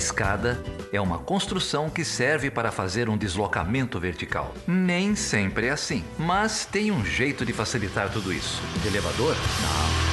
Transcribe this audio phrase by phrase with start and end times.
[0.00, 0.58] escada
[0.90, 4.54] é uma construção que serve para fazer um deslocamento vertical.
[4.66, 8.62] Nem sempre é assim, mas tem um jeito de facilitar tudo isso.
[8.86, 9.36] elevador?
[9.62, 10.10] Não.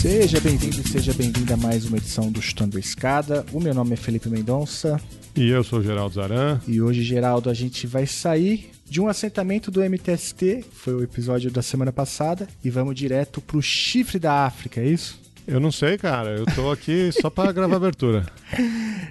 [0.00, 3.46] Seja bem-vindo e seja bem-vinda a mais uma edição do Chutando a Escada.
[3.52, 5.00] O meu nome é Felipe Mendonça.
[5.36, 6.60] E eu sou o Geraldo Zaran.
[6.66, 11.50] E hoje, Geraldo, a gente vai sair de um assentamento do MTST, foi o episódio
[11.50, 15.20] da semana passada, e vamos direto pro chifre da África, é isso?
[15.46, 16.30] Eu não sei, cara.
[16.30, 18.26] Eu tô aqui só para gravar abertura.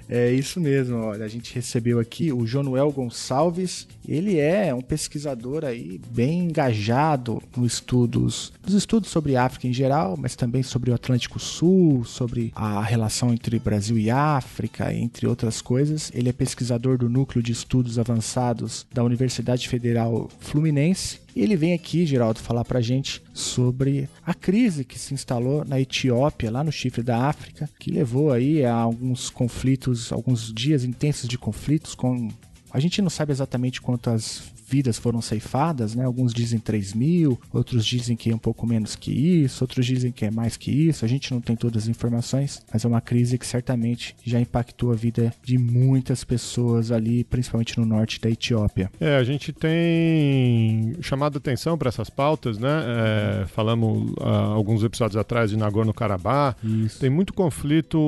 [0.08, 0.98] É isso mesmo.
[0.98, 3.88] Olha, a gente recebeu aqui o Jonuel Gonçalves.
[4.06, 10.16] Ele é um pesquisador aí bem engajado nos estudos, nos estudos sobre África em geral,
[10.16, 15.60] mas também sobre o Atlântico Sul, sobre a relação entre Brasil e África, entre outras
[15.60, 16.10] coisas.
[16.14, 21.74] Ele é pesquisador do Núcleo de Estudos Avançados da Universidade Federal Fluminense e ele vem
[21.74, 26.72] aqui, Geraldo, falar pra gente sobre a crise que se instalou na Etiópia, lá no
[26.72, 32.30] chifre da África, que levou aí a alguns conflitos, alguns dias intensos de conflitos com
[32.76, 36.04] a gente não sabe exatamente quantas vidas foram ceifadas, né?
[36.04, 40.10] Alguns dizem 3 mil, outros dizem que é um pouco menos que isso, outros dizem
[40.10, 41.04] que é mais que isso.
[41.04, 44.92] A gente não tem todas as informações, mas é uma crise que certamente já impactou
[44.92, 48.90] a vida de muitas pessoas ali, principalmente no norte da Etiópia.
[49.00, 52.84] É, a gente tem chamado atenção para essas pautas, né?
[52.86, 56.56] É, falamos uh, alguns episódios atrás de Nagorno-Karabakh.
[56.98, 57.98] Tem muito conflito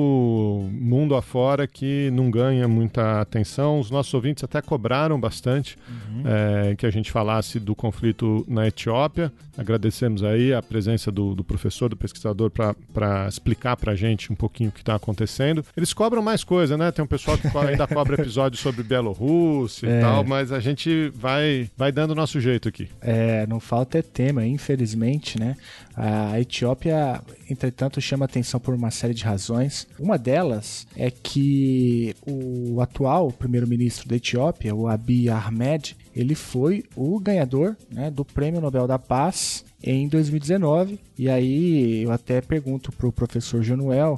[0.71, 3.79] mundo afora que não ganha muita atenção.
[3.79, 5.77] Os nossos ouvintes até cobraram bastante.
[5.87, 6.23] Uhum.
[6.25, 9.31] É, é, que a gente falasse do conflito na Etiópia.
[9.57, 14.35] Agradecemos aí a presença do, do professor, do pesquisador, para explicar para a gente um
[14.35, 15.63] pouquinho o que está acontecendo.
[15.75, 16.91] Eles cobram mais coisa, né?
[16.91, 19.97] Tem um pessoal que ainda cobra episódios sobre Bielorrússia é.
[19.97, 22.89] e tal, mas a gente vai, vai dando o nosso jeito aqui.
[23.01, 25.55] É, não falta é tema, infelizmente, né?
[26.01, 29.85] A Etiópia, entretanto, chama atenção por uma série de razões.
[29.99, 37.19] Uma delas é que o atual primeiro-ministro da Etiópia, o Abiy Ahmed, ele foi o
[37.19, 40.97] ganhador né, do Prêmio Nobel da Paz em 2019.
[41.17, 44.17] E aí eu até pergunto para o professor Januel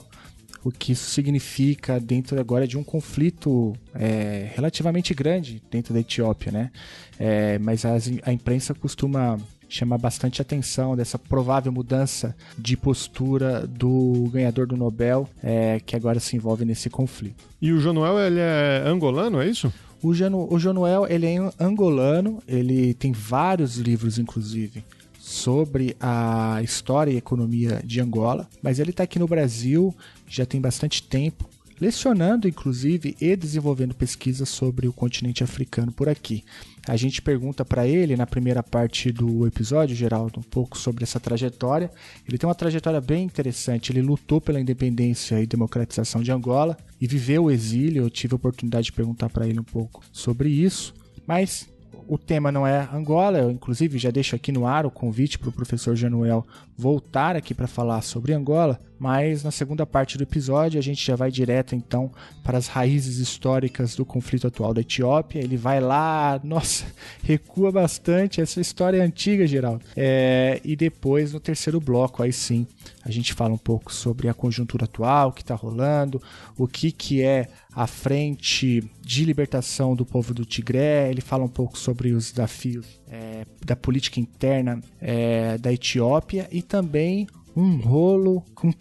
[0.64, 6.52] o que isso significa dentro agora de um conflito é, relativamente grande dentro da Etiópia,
[6.52, 6.72] né?
[7.18, 9.40] É, mas as, a imprensa costuma
[9.74, 16.20] chamar bastante atenção dessa provável mudança de postura do ganhador do Nobel, é, que agora
[16.20, 17.44] se envolve nesse conflito.
[17.62, 19.72] E o Januel ele é angolano, é isso?
[20.04, 24.84] O, Janu, o ele é angolano, ele tem vários livros, inclusive,
[25.20, 29.96] sobre a história e economia de Angola, mas ele está aqui no Brasil
[30.28, 31.48] já tem bastante tempo,
[31.80, 36.44] lecionando, inclusive, e desenvolvendo pesquisas sobre o continente africano por aqui.
[36.88, 41.20] A gente pergunta para ele na primeira parte do episódio, Geraldo, um pouco sobre essa
[41.20, 41.92] trajetória.
[42.28, 43.92] Ele tem uma trajetória bem interessante.
[43.92, 48.04] Ele lutou pela independência e democratização de Angola e viveu o exílio.
[48.04, 50.94] Eu tive a oportunidade de perguntar para ele um pouco sobre isso.
[51.28, 51.70] Mas
[52.08, 55.50] o tema não é Angola, eu inclusive já deixo aqui no ar o convite para
[55.50, 60.78] o professor Januel voltar aqui para falar sobre Angola, mas na segunda parte do episódio
[60.78, 62.12] a gente já vai direto então
[62.44, 65.40] para as raízes históricas do conflito atual da Etiópia.
[65.40, 66.86] Ele vai lá, nossa,
[67.24, 69.84] recua bastante, essa história é antiga, Geraldo.
[69.98, 72.68] É, e depois no terceiro bloco, aí sim,
[73.04, 76.22] a gente fala um pouco sobre a conjuntura atual, o que está rolando,
[76.56, 81.10] o que, que é a frente de libertação do povo do Tigré.
[81.10, 86.62] Ele fala um pouco sobre os desafios é, da política interna é, da Etiópia e
[86.62, 88.72] também um rolo com,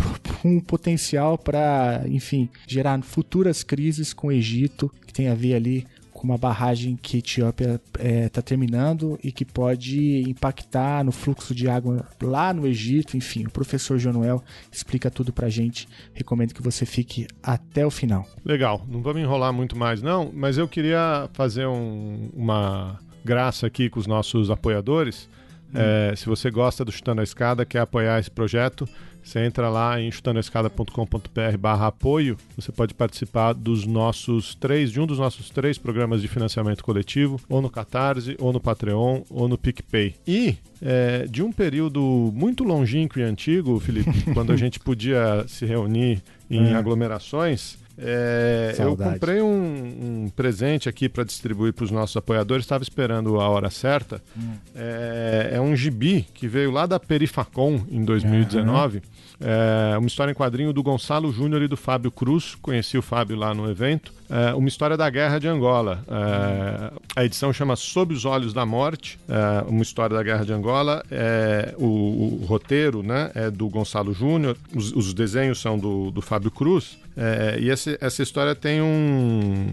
[0.44, 5.86] um potencial para, enfim, gerar futuras crises com o Egito, que tem a ver ali
[6.20, 11.12] com uma barragem que a Etiópia está é, tá terminando e que pode impactar no
[11.12, 13.16] fluxo de água lá no Egito.
[13.16, 15.88] Enfim, o professor Jonuel explica tudo para gente.
[16.12, 18.28] Recomendo que você fique até o final.
[18.44, 23.88] Legal, não vamos enrolar muito mais não, mas eu queria fazer um, uma graça aqui
[23.88, 25.26] com os nossos apoiadores.
[25.74, 28.88] É, se você gosta do Chutando a Escada, quer apoiar esse projeto,
[29.22, 35.06] você entra lá em chutandoescada.com.br barra apoio, você pode participar dos nossos três, de um
[35.06, 39.58] dos nossos três programas de financiamento coletivo, ou no Catarse, ou no Patreon, ou no
[39.58, 40.14] PicPay.
[40.26, 45.66] E é, de um período muito longínquo e antigo, Felipe, quando a gente podia se
[45.66, 46.74] reunir em é.
[46.74, 52.82] aglomerações, É, eu comprei um, um, presente aqui para distribuir para os nossos apoiadores, estava
[52.82, 54.22] esperando a hora certa.
[54.36, 54.54] Hum.
[54.74, 58.96] É, é, um gibi que veio lá da Perifacom em 2019.
[58.96, 59.02] Uhum.
[59.42, 62.54] É uma história em quadrinho do Gonçalo Júnior e do Fábio Cruz.
[62.60, 64.12] Conheci o Fábio lá no evento.
[64.28, 66.04] É uma história da Guerra de Angola.
[66.08, 70.52] É, a edição chama Sob os Olhos da Morte, é, uma história da Guerra de
[70.52, 71.02] Angola.
[71.10, 76.20] É, o, o, roteiro né, é do Gonçalo Júnior, os, os, desenhos são do, do
[76.20, 76.98] Fábio Cruz.
[77.20, 79.66] É, e essa, essa história tem um,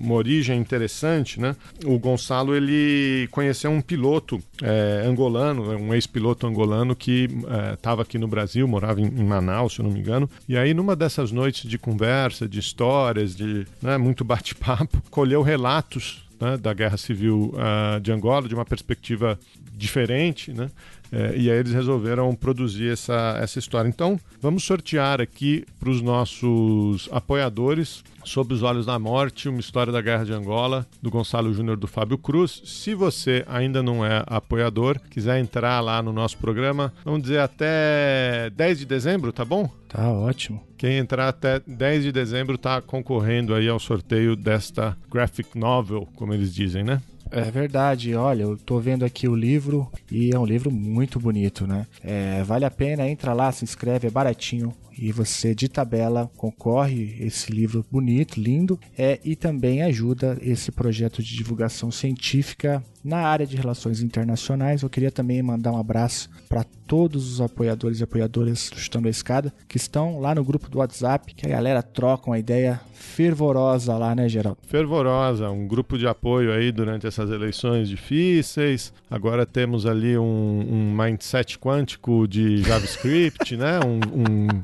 [0.00, 1.54] uma origem interessante, né?
[1.84, 7.28] O Gonçalo ele conheceu um piloto é, angolano, um ex-piloto angolano que
[7.74, 10.28] estava é, aqui no Brasil, morava em, em, Manaus, se eu não me engano.
[10.48, 16.26] E aí numa dessas noites de conversa, de histórias, de né, muito bate-papo, colheu relatos
[16.40, 19.38] né, da Guerra Civil uh, de Angola de uma perspectiva
[19.76, 20.70] diferente, né?
[21.12, 23.88] É, e aí eles resolveram produzir essa, essa história.
[23.88, 29.92] Então, vamos sortear aqui para os nossos apoiadores Sob os Olhos da Morte, uma história
[29.92, 32.62] da Guerra de Angola, do Gonçalo Júnior do Fábio Cruz.
[32.64, 38.50] Se você ainda não é apoiador, quiser entrar lá no nosso programa, vamos dizer até
[38.50, 39.70] 10 de dezembro, tá bom?
[39.88, 40.62] Tá ótimo.
[40.76, 46.34] Quem entrar até 10 de dezembro está concorrendo aí ao sorteio desta graphic novel, como
[46.34, 47.00] eles dizem, né?
[47.32, 51.64] É verdade, olha, eu tô vendo aqui o livro e é um livro muito bonito,
[51.64, 51.86] né?
[52.02, 57.16] É, vale a pena, entra lá, se inscreve, é baratinho e você de tabela concorre
[57.20, 63.46] esse livro bonito, lindo, é, e também ajuda esse projeto de divulgação científica na área
[63.46, 64.82] de relações internacionais.
[64.82, 69.10] Eu queria também mandar um abraço para todos os apoiadores e apoiadoras do Chutando a
[69.10, 73.96] Escada que estão lá no grupo do WhatsApp, que a galera troca uma ideia fervorosa
[73.96, 74.58] lá, né, Geraldo?
[74.66, 78.92] Fervorosa, um grupo de apoio aí durante essas eleições difíceis.
[79.10, 83.80] Agora temos ali um, um mindset quântico de JavaScript, né?
[83.80, 84.62] Um, um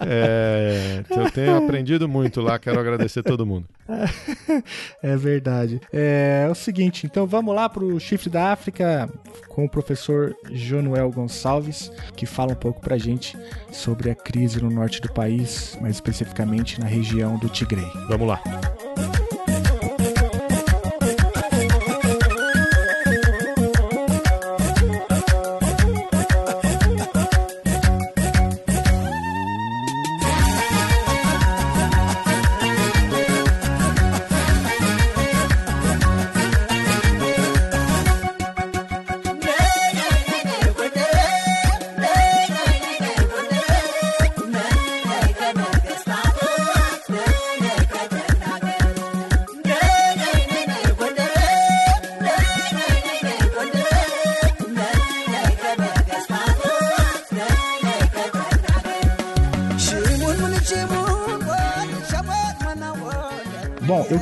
[0.00, 3.66] é, eu tenho aprendido muito lá, quero agradecer todo mundo.
[5.02, 5.80] É verdade.
[5.92, 9.08] É, é o seguinte, então vamos lá para o Chifre da África
[9.48, 13.36] com o professor Jonuel Gonçalves, que fala um pouco para a gente
[13.72, 17.86] sobre a crise no norte do país, mais especificamente na região do Tigre.
[18.08, 18.40] Vamos lá.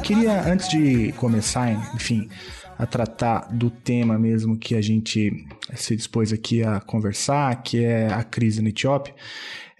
[0.06, 2.29] Queria, antes de começar, enfim,
[2.79, 5.32] a tratar do tema mesmo que a gente
[5.75, 9.12] se dispôs aqui a conversar, que é a crise na Etiópia,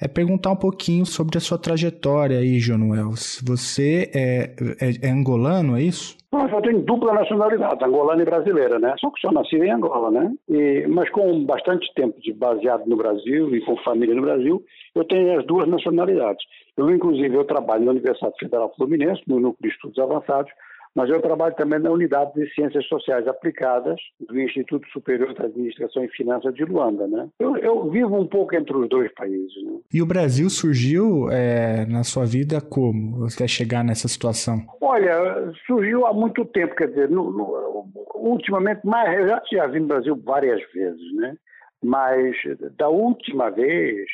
[0.01, 3.11] é perguntar um pouquinho sobre a sua trajetória aí, Jonuel.
[3.45, 6.17] Você é, é, é angolano, é isso?
[6.33, 8.95] Eu tenho dupla nacionalidade, angolana e brasileira, né?
[8.99, 10.35] Só que sou nascido em Angola, né?
[10.49, 14.63] E, mas com bastante tempo de baseado no Brasil e com família no Brasil,
[14.95, 16.45] eu tenho as duas nacionalidades.
[16.77, 20.53] Eu, inclusive, eu trabalho na Universidade Federal Fluminense, no Núcleo de Estudos Avançados,
[20.97, 26.03] mas eu trabalho também na Unidade de Ciências Sociais Aplicadas do Instituto Superior de Administração
[26.03, 27.07] e Finanças de Luanda.
[27.07, 27.29] Né?
[27.39, 29.53] Eu, eu vivo um pouco entre os dois países.
[29.63, 29.79] Né?
[29.93, 33.19] E o Brasil surgiu é, na sua vida como?
[33.19, 34.65] Você quer chegar nessa situação?
[34.81, 39.81] Olha, surgiu há muito tempo, quer dizer, no, no, ultimamente, mais, eu já, já vim
[39.81, 41.37] no Brasil várias vezes, né?
[41.85, 42.35] mas
[42.77, 44.07] da última vez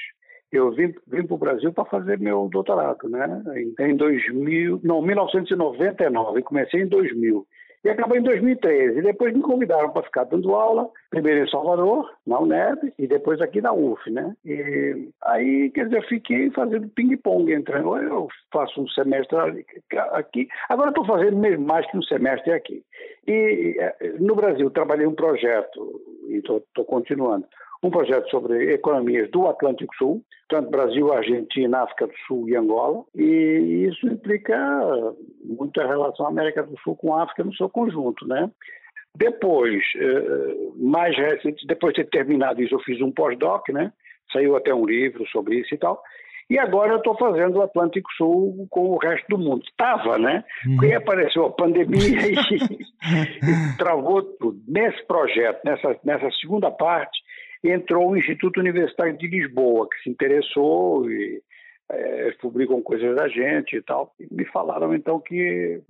[0.52, 3.42] eu vim, vim para o Brasil para fazer meu doutorado, né?
[3.80, 7.46] Em 2000, não, 1999, comecei em 2000.
[7.84, 8.98] E acabei em 2013.
[8.98, 13.40] E depois me convidaram para ficar dando aula, primeiro em Salvador, na UNEB, e depois
[13.40, 14.36] aqui na UF, né?
[14.44, 19.36] E aí, quer dizer, eu fiquei fazendo ping-pong entre eu faço um semestre
[20.12, 22.84] aqui, agora estou fazendo mesmo mais que um semestre aqui.
[23.26, 27.46] E eh, no Brasil trabalhei um projeto, e estou continuando,
[27.82, 33.04] um projeto sobre economias do Atlântico Sul, tanto Brasil, Argentina, África do Sul e Angola,
[33.14, 34.56] e isso implica
[35.44, 38.50] muita relação América do Sul com a África no seu conjunto, né?
[39.14, 43.92] Depois, eh, mais recente, depois de ter terminado isso, eu fiz um pós-doc, né?
[44.32, 46.02] Saiu até um livro sobre isso e tal.
[46.48, 49.62] E agora eu estou fazendo o Atlântico Sul com o resto do mundo.
[49.64, 50.44] Estava, né?
[50.66, 50.76] Uhum.
[50.76, 52.34] Porque apareceu a pandemia e,
[53.74, 54.60] e travou tudo.
[54.68, 57.18] Nesse projeto, nessa, nessa segunda parte,
[57.70, 61.42] entrou o Instituto Universitário de Lisboa, que se interessou e
[61.90, 64.14] é, publicam coisas da gente e tal.
[64.18, 65.80] E me falaram então que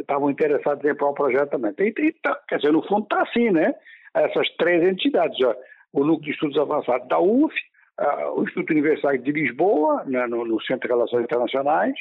[0.00, 1.72] estavam interessados em para o projeto também.
[1.78, 3.74] E, e, tá, quer dizer, no fundo está assim, né?
[4.14, 5.54] Essas três entidades, ó,
[5.92, 7.54] o Núcleo de Estudos Avançados da UF,
[8.34, 11.94] o Instituto Universitário de Lisboa, né, no, no Centro de Relações Internacionais,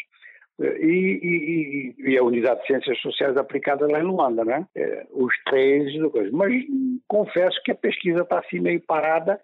[0.59, 4.65] e, e, e, a Unidade de Ciências Sociais Aplicadas lá em Luanda, né?
[4.75, 5.93] É, os três,
[6.31, 6.53] mas
[7.07, 9.39] confesso que a pesquisa está assim meio parada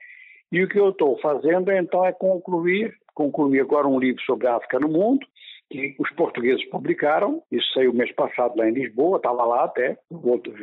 [0.52, 4.56] e o que eu estou fazendo então é concluir, concluir agora um livro sobre a
[4.56, 5.26] África no mundo,
[5.70, 9.98] que os portugueses publicaram, isso saiu mês passado lá em Lisboa, estava lá até,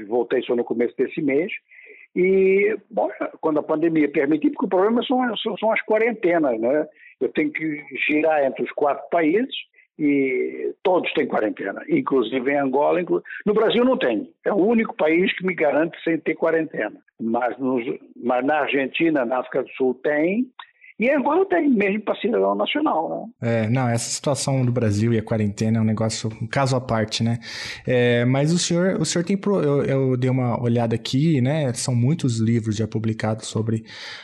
[0.06, 1.50] voltei só no começo desse mês,
[2.14, 3.08] e, bom,
[3.40, 6.86] quando a pandemia permitir, porque o problema são, são, são as quarentenas, né?
[7.18, 9.54] Eu tenho que girar entre os quatro países,
[9.98, 13.00] e todos têm quarentena, inclusive em Angola.
[13.00, 13.22] Inclu...
[13.44, 16.96] No Brasil não tem, é o único país que me garante sem ter quarentena.
[17.20, 17.84] Mas, nos...
[18.16, 20.46] Mas na Argentina, na África do Sul tem,
[21.02, 23.64] e agora tem, mesmo para cidadão nacional, né?
[23.64, 26.80] É, não, essa situação do Brasil e a quarentena é um negócio, um caso à
[26.80, 27.40] parte, né?
[27.84, 31.72] É, mas o senhor, o senhor tem, eu, eu, dei uma olhada aqui, né?
[31.74, 33.82] São muitos livros já publicados sobre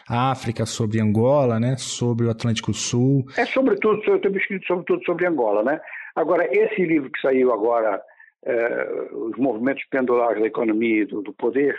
[0.08, 1.74] a África, sobre Angola, né?
[1.76, 3.24] Sobre o Atlântico Sul.
[3.36, 5.80] É sobretudo, eu tenho escrito sobretudo sobre Angola, né?
[6.14, 8.00] Agora, esse livro que saiu agora,
[8.44, 11.76] é, Os Movimentos Pendulares da Economia e do, do Poder,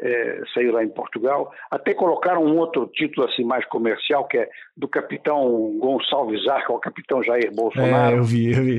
[0.00, 1.52] é, saiu lá em Portugal.
[1.70, 6.78] Até colocaram um outro título assim mais comercial, que é do capitão Gonçalves Arca, o
[6.78, 8.16] capitão Jair Bolsonaro.
[8.16, 8.78] É, eu vi, eu vi.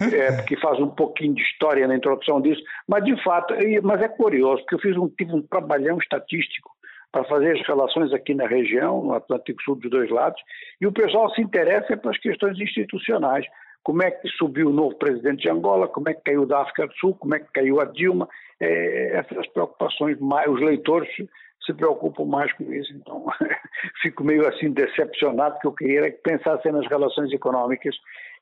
[0.16, 2.62] é, porque faz um pouquinho de história na introdução disso.
[2.88, 6.70] Mas, de fato, mas é curioso, porque eu fiz um, tive um trabalhão estatístico
[7.10, 10.40] para fazer as relações aqui na região, no Atlântico Sul dos dois lados,
[10.80, 13.44] e o pessoal se interessa pelas questões institucionais
[13.82, 16.86] como é que subiu o novo presidente de Angola, como é que caiu da África
[16.86, 18.28] do Sul, como é que caiu a Dilma,
[18.62, 21.08] é, essas preocupações, mais, os leitores
[21.66, 23.26] se preocupam mais com isso, então
[24.02, 27.94] fico meio assim decepcionado, porque eu queria que pensassem nas relações econômicas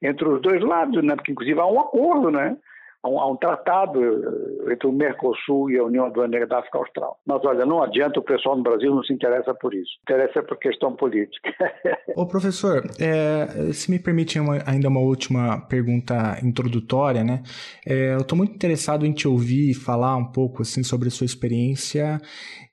[0.02, 1.14] entre os dois lados, né?
[1.16, 2.56] porque inclusive há um acordo, né?
[3.02, 7.18] Há um, um tratado eh, entre o Mercosul e a União Aduaneira da África Austral.
[7.26, 9.90] Mas olha, não adianta, o pessoal no Brasil não se interessa por isso.
[10.02, 11.50] Interessa por questão política.
[12.16, 17.42] Ô professor, é, se me permite uma, ainda uma última pergunta introdutória, né?
[17.86, 21.24] É, eu estou muito interessado em te ouvir falar um pouco assim sobre a sua
[21.24, 22.20] experiência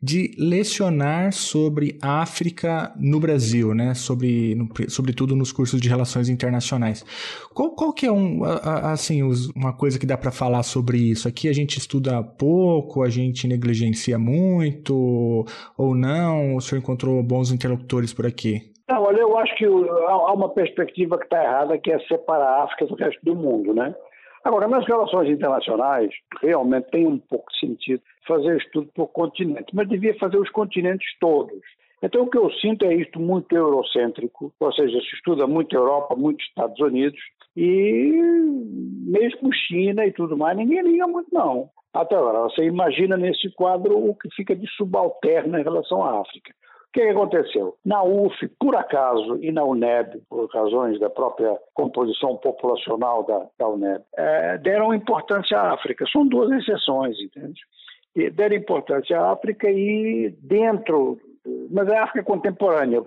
[0.02, 3.94] de lecionar sobre África no Brasil, né?
[3.94, 7.06] Sobre, no, sobretudo nos cursos de relações internacionais.
[7.54, 9.24] Qual, qual que é um, assim,
[9.56, 11.28] uma coisa que dá para falar sobre isso?
[11.28, 15.46] Aqui a gente estuda pouco, a gente negligencia muito
[15.78, 16.56] ou não?
[16.56, 18.74] O senhor encontrou bons interlocutores por aqui?
[18.90, 22.64] Não, olha, eu acho que há uma perspectiva que está errada, que é separar a
[22.64, 23.94] África do resto do mundo, né?
[24.44, 26.10] Agora, nas relações internacionais,
[26.42, 31.08] realmente tem um pouco de sentido fazer estudo por continente, mas devia fazer os continentes
[31.20, 31.60] todos.
[32.02, 36.16] Então, o que eu sinto é isto muito eurocêntrico, ou seja, se estuda muito Europa,
[36.16, 37.20] muito Estados Unidos,
[37.56, 38.22] e
[39.08, 41.70] mesmo China e tudo mais, ninguém liga muito, não.
[41.94, 46.54] Até agora, você imagina nesse quadro o que fica de subalterno em relação à África.
[46.90, 47.76] O que aconteceu?
[47.84, 53.68] Na UF, por acaso, e na UNEB, por razões da própria composição populacional da, da
[53.68, 56.06] UNEB, é, deram importância à África.
[56.12, 57.60] São duas exceções, entende?
[58.34, 61.20] Deram importância à África e dentro
[61.72, 63.04] mas é a África contemporânea.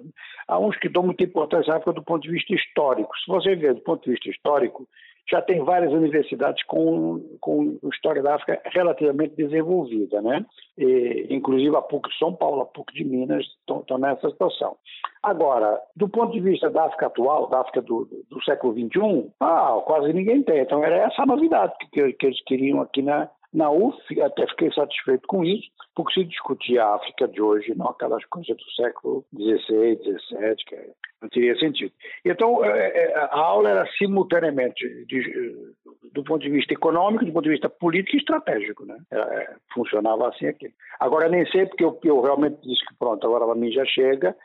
[0.49, 3.11] Há uns que dão muita importância à África do ponto de vista histórico.
[3.18, 4.87] Se você ver do ponto de vista histórico,
[5.30, 10.44] já tem várias universidades com, com história da África relativamente desenvolvida, né?
[10.76, 14.76] E, inclusive a PUC de São Paulo, a PUC de Minas estão, nessa situação.
[15.23, 19.80] Agora, do ponto de vista da África atual, da África do, do século XXI, ah,
[19.87, 20.61] quase ninguém tem.
[20.61, 24.73] Então era essa a novidade que, que eles queriam aqui na, na UF, até fiquei
[24.73, 29.25] satisfeito com isso, porque se discutia a África de hoje, não aquelas coisas do século
[29.35, 30.76] XVI, XVII, que
[31.21, 31.92] não teria sentido.
[32.25, 35.75] Então, é, é, a aula era simultaneamente de,
[36.12, 38.87] do ponto de vista econômico, do ponto de vista político e estratégico.
[38.87, 38.97] Né?
[39.11, 40.73] É, funcionava assim aqui.
[41.00, 44.37] Agora, nem sei, porque eu, eu realmente disse que pronto, agora para mim já chega,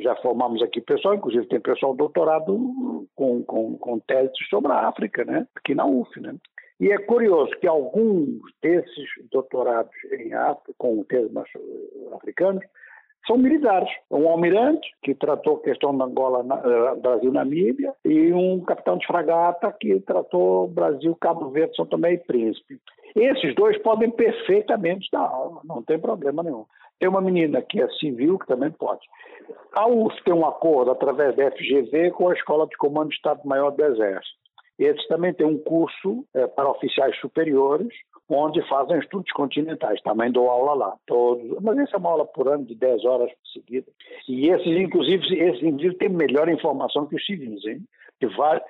[0.00, 5.24] já formamos aqui pessoal, inclusive tem pessoal doutorado com, com, com teses sobre a África,
[5.24, 5.46] né?
[5.56, 6.20] aqui na UF.
[6.20, 6.34] Né?
[6.78, 11.48] E é curioso que alguns desses doutorados em África, com temas
[12.12, 12.64] africanos,
[13.26, 13.88] são militares.
[14.10, 19.74] Um almirante, que tratou a questão da Angola, eh, Brasil-Namíbia, e um capitão de fragata,
[19.80, 22.78] que tratou Brasil, Cabo Verde, São Tomé e Príncipe.
[23.16, 26.66] Esses dois podem perfeitamente dar aula, não tem problema nenhum.
[27.00, 29.00] Tem uma menina que é civil que também pode.
[29.72, 33.70] A UF tem um acordo através da FGV com a Escola de Comando de Estado-Maior
[33.70, 34.45] do Exército.
[34.78, 37.88] Eles também têm um curso é, para oficiais superiores,
[38.28, 40.00] onde fazem estudos continentais.
[40.02, 40.94] Também dou aula lá.
[41.06, 43.92] Todos, mas essa é uma aula por ano de 10 horas seguidas.
[44.28, 47.82] E esses, inclusive, esses indivíduos têm melhor informação que os civis, hein?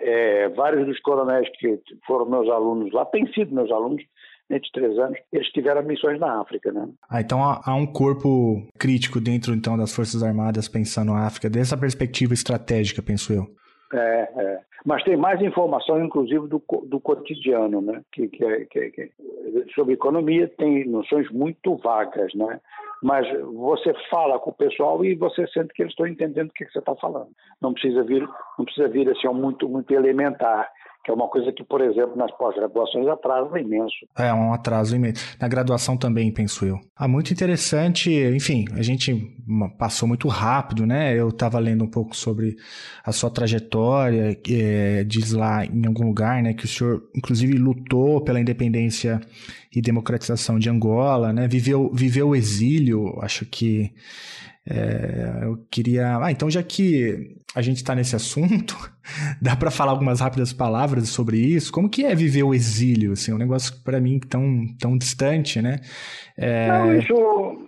[0.00, 4.02] É, vários dos coronéis que foram meus alunos lá têm sido meus alunos
[4.48, 6.88] nesses três anos, eles tiveram missões na África, né?
[7.08, 11.50] Ah, então há, há, um corpo crítico dentro então das Forças Armadas pensando na África,
[11.50, 13.46] dessa perspectiva estratégica, penso eu.
[13.92, 14.60] É, é.
[14.84, 18.02] Mas tem mais informação, inclusive, do, do cotidiano, né?
[18.12, 19.12] Que, que, é, que, que,
[19.74, 22.60] sobre economia tem noções muito vagas, né?
[23.02, 26.64] Mas você fala com o pessoal e você sente que eles estão entendendo o que,
[26.64, 27.28] que você está falando.
[27.60, 28.26] Não precisa vir,
[28.58, 30.68] não precisa vir assim muito, muito elementar
[31.06, 33.94] que é uma coisa que, por exemplo, nas pós-graduações atrasa imenso.
[34.18, 35.36] É, um atraso imenso.
[35.40, 36.80] Na graduação também, penso eu.
[36.96, 38.10] Ah, muito interessante.
[38.10, 39.14] Enfim, a gente
[39.78, 41.16] passou muito rápido, né?
[41.16, 42.56] Eu estava lendo um pouco sobre
[43.04, 48.20] a sua trajetória, é, diz lá em algum lugar, né, que o senhor, inclusive, lutou
[48.24, 49.20] pela independência
[49.72, 51.46] e democratização de Angola, né?
[51.46, 53.92] Viveu, viveu o exílio, acho que
[54.68, 56.18] é, eu queria.
[56.18, 58.74] Ah, então já que a gente está nesse assunto,
[59.40, 61.72] dá para falar algumas rápidas palavras sobre isso?
[61.72, 63.12] Como que é viver o exílio?
[63.12, 65.76] Assim, um negócio para mim tão, tão distante, né?
[66.36, 66.68] É...
[66.68, 67.66] Não, isso.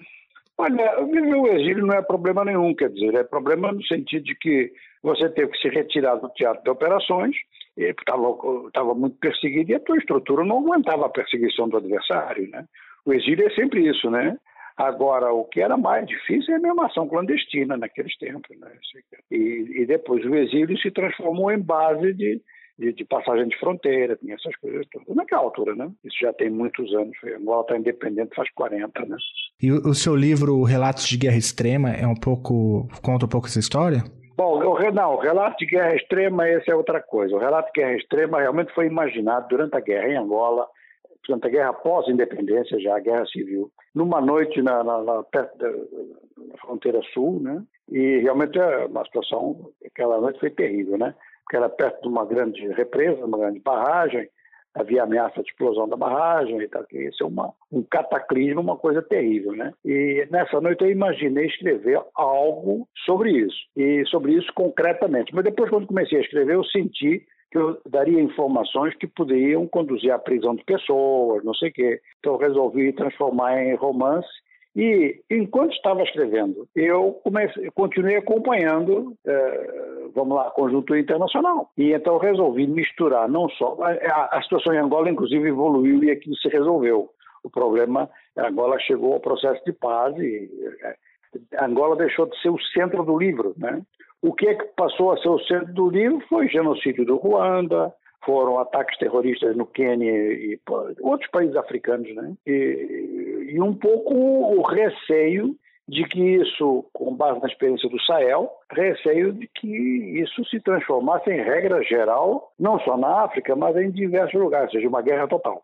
[0.58, 4.34] Olha, viver o exílio não é problema nenhum, quer dizer, é problema no sentido de
[4.34, 7.36] que você teve que se retirar do teatro de operações,
[7.76, 12.64] estava muito perseguido e a tua estrutura não aguentava a perseguição do adversário, né?
[13.06, 14.36] O exílio é sempre isso, né?
[14.78, 18.56] Agora, o que era mais difícil é a mesma ação clandestina naqueles tempos.
[18.56, 18.70] Né?
[19.28, 22.40] E, e, depois o exílio se transformou em base de,
[22.78, 25.16] de, de, passagem de fronteira, tinha essas coisas todas.
[25.16, 25.90] Naquela altura, né?
[26.04, 27.16] Isso já tem muitos anos.
[27.24, 29.16] Angola está independente faz 40, né?
[29.60, 32.88] E o, o seu livro Relatos de Guerra Extrema é um pouco...
[33.02, 34.04] conta um pouco essa história?
[34.36, 37.34] Bom, o, não, o relato de guerra extrema, essa é outra coisa.
[37.34, 40.64] O relato de guerra extrema realmente foi imaginado durante a guerra em Angola,
[41.28, 46.58] portanto, a guerra pós-independência, já a guerra civil, numa noite na, na, na perto da
[46.58, 47.62] fronteira sul, né?
[47.90, 51.14] E realmente é uma situação, aquela noite foi terrível, né?
[51.44, 54.28] Porque era perto de uma grande represa, uma grande barragem,
[54.74, 58.76] havia ameaça de explosão da barragem e tal, que isso é uma, um cataclismo, uma
[58.76, 59.72] coisa terrível, né?
[59.84, 65.34] E nessa noite eu imaginei escrever algo sobre isso, e sobre isso concretamente.
[65.34, 70.12] Mas depois, quando comecei a escrever, eu senti que eu daria informações que poderiam conduzir
[70.12, 72.00] à prisão de pessoas, não sei o quê.
[72.18, 74.28] Então resolvi transformar em romance
[74.78, 81.68] e enquanto estava escrevendo, eu comecei, continuei acompanhando, eh, vamos lá, conjuntura internacional.
[81.76, 86.36] E então resolvi misturar não só a, a situação em Angola, inclusive evoluiu e aquilo
[86.36, 87.10] se resolveu.
[87.42, 90.48] O problema, Angola chegou ao processo de paz e
[90.84, 90.96] eh,
[91.60, 93.82] Angola deixou de ser o centro do livro, né?
[94.22, 97.92] O que é que passou a ser o centro do livro foi genocídio do Ruanda,
[98.24, 100.58] foram ataques terroristas no Quênia e
[101.00, 102.34] outros países africanos, né?
[102.46, 105.54] E, e, um pouco o receio
[105.88, 109.68] de que isso, com base na experiência do Sahel, receio de que
[110.20, 114.72] isso se transformasse em regra geral, não só na África, mas em diversos lugares, ou
[114.72, 115.62] seja, uma guerra total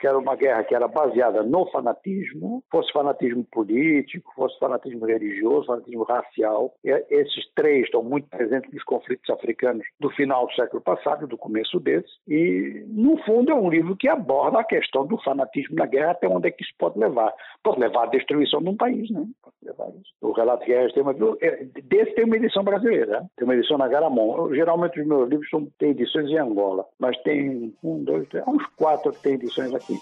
[0.00, 5.66] que era uma guerra que era baseada no fanatismo, fosse fanatismo político, fosse fanatismo religioso,
[5.66, 6.74] fanatismo racial.
[6.84, 11.38] E esses três estão muito presentes nos conflitos africanos do final do século passado, do
[11.38, 12.08] começo desse.
[12.28, 16.28] E, no fundo, é um livro que aborda a questão do fanatismo na guerra, até
[16.28, 17.32] onde é que isso pode levar.
[17.62, 19.24] Pode levar à destruição de um país, né?
[19.42, 20.12] Pode levar isso.
[20.20, 21.14] O Relato de Guerra tem uma...
[21.40, 24.54] É, desse tem uma edição brasileira, tem uma edição na Garamond.
[24.54, 29.12] Geralmente os meus livros têm edições em Angola, mas tem um, dois, três, uns quatro
[29.12, 29.95] que tem edições aqui aqui.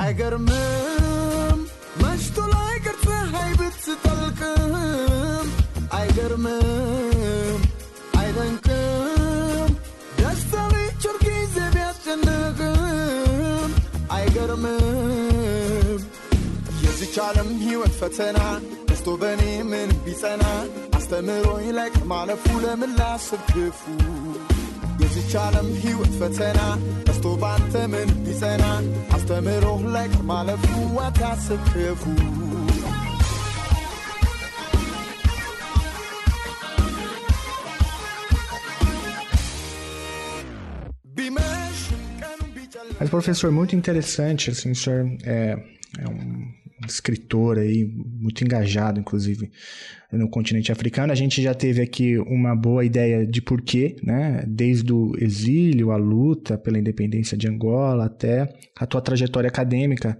[0.00, 1.58] አይገርምም
[2.02, 5.48] መሽቶ ላይ ቅርጽ ፀሐይ ብትጠልቅም
[5.98, 6.71] አይገርምም
[14.45, 15.99] አይገርምም?
[16.83, 18.39] የዚች ዓለም ሕይወት ፈተና
[18.87, 20.43] ደስቶ በእኔ ምን ቢጸና?
[20.97, 23.81] አስተምሮኝ ላይ ማለፉ ለምን ላስብ ክፉ
[25.01, 26.59] የዚች ዓለም ሕይወት ፈተና
[27.07, 28.63] ደስቶ ባንተ ምን ቢጸና?
[29.17, 30.65] አስተምሮህ ላይ ማለፉ
[31.05, 31.61] አታስብ
[43.03, 45.61] Mas, professor, muito interessante, assim, o senhor é,
[45.99, 46.47] é um
[46.87, 49.51] escritor aí, muito engajado, inclusive,
[50.09, 51.11] no continente africano.
[51.11, 54.45] A gente já teve aqui uma boa ideia de porquê, né?
[54.47, 58.47] Desde o exílio, a luta pela independência de Angola, até
[58.79, 60.17] a tua trajetória acadêmica.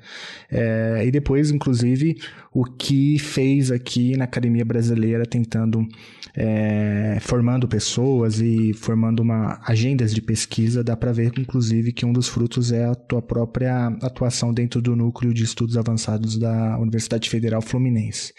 [0.52, 2.18] É, e depois, inclusive,
[2.54, 5.88] o que fez aqui na Academia Brasileira, tentando,
[6.36, 10.84] é, formando pessoas e formando uma agendas de pesquisa.
[10.84, 14.96] Dá para ver, inclusive, que um dos frutos é a tua própria atuação dentro do
[14.96, 18.34] núcleo de estudos avançados da Universidade Federal Fluminense.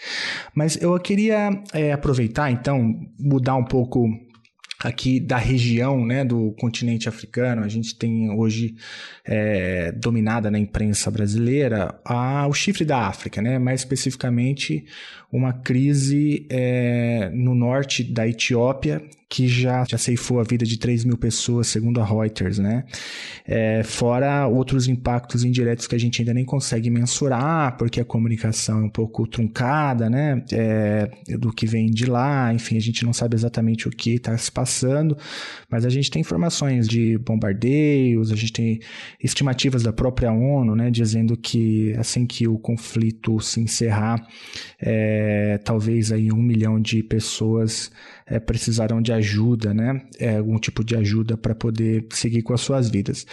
[0.55, 4.07] Mas eu queria é, aproveitar, então, mudar um pouco
[4.79, 7.63] aqui da região né, do continente africano.
[7.63, 8.75] A gente tem hoje
[9.23, 13.57] é, dominada na imprensa brasileira a, o chifre da África, né?
[13.57, 14.85] mais especificamente
[15.31, 21.03] uma crise é, no norte da Etiópia, que já, já ceifou a vida de 3
[21.03, 22.83] mil pessoas, segundo a Reuters, né?
[23.45, 28.81] É, fora outros impactos indiretos que a gente ainda nem consegue mensurar, porque a comunicação
[28.81, 30.43] é um pouco truncada, né?
[30.51, 34.37] É, do que vem de lá, enfim, a gente não sabe exatamente o que está
[34.37, 35.17] se passando,
[35.69, 38.79] mas a gente tem informações de bombardeios, a gente tem
[39.21, 40.91] estimativas da própria ONU, né?
[40.91, 44.25] Dizendo que assim que o conflito se encerrar,
[44.79, 47.91] é, talvez aí um milhão de pessoas
[48.27, 50.01] é, precisarão de ajuda, né?
[50.19, 53.25] É, algum tipo de ajuda para poder seguir com as suas vidas.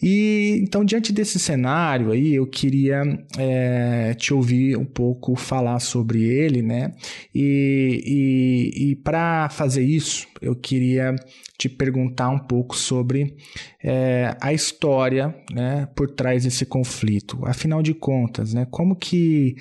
[0.00, 3.02] E então, diante desse cenário aí, eu queria
[3.36, 6.94] é, te ouvir um pouco falar sobre ele, né?
[7.34, 11.14] E, e, e para fazer isso, eu queria
[11.58, 13.36] te perguntar um pouco sobre
[13.82, 17.38] é, a história né, por trás desse conflito.
[17.44, 19.56] Afinal de contas, né, como que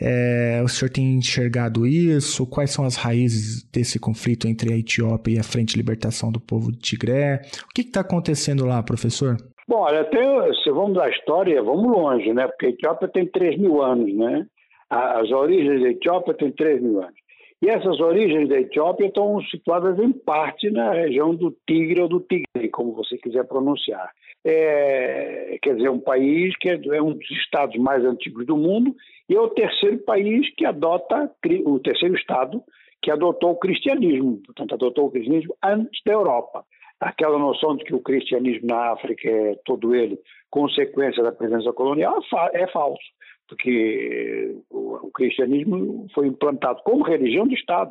[0.00, 2.46] é, o senhor tem enxergado isso?
[2.46, 6.40] Quais são as raízes desse conflito entre a Etiópia e a Frente de Libertação do
[6.40, 7.40] Povo de Tigré?
[7.70, 9.36] O que está acontecendo lá, professor?
[9.66, 10.22] Bom, olha, tem,
[10.62, 12.46] se vamos da história, vamos longe, né?
[12.46, 14.46] Porque a Etiópia tem 3 mil anos, né?
[14.90, 17.23] As origens da Etiópia têm 3 mil anos.
[17.64, 22.20] E essas origens da Etiópia estão situadas em parte na região do Tigre ou do
[22.20, 24.10] Tigre, como você quiser pronunciar.
[24.44, 28.94] É, quer dizer, um país que é, é um dos estados mais antigos do mundo
[29.30, 31.30] e é o terceiro país que adota,
[31.64, 32.62] o terceiro estado
[33.00, 36.66] que adotou o cristianismo, portanto, adotou o cristianismo antes da Europa.
[37.00, 40.18] Aquela noção de que o cristianismo na África é todo ele
[40.50, 42.20] consequência da presença colonial
[42.52, 43.02] é falso
[43.48, 47.90] porque o, cristianismo foi implantado como religião de Estado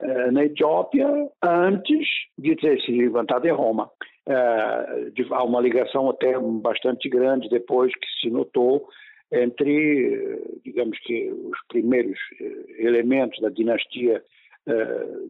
[0.00, 1.08] eh, na Etiópia
[1.42, 2.06] antes
[2.38, 3.90] de ter se levantado em Roma.
[4.26, 8.88] Eh, há uma ligação até bastante grande depois que se notou
[9.30, 14.22] entre, digamos que, os primeiros eh, elementos da dinastia,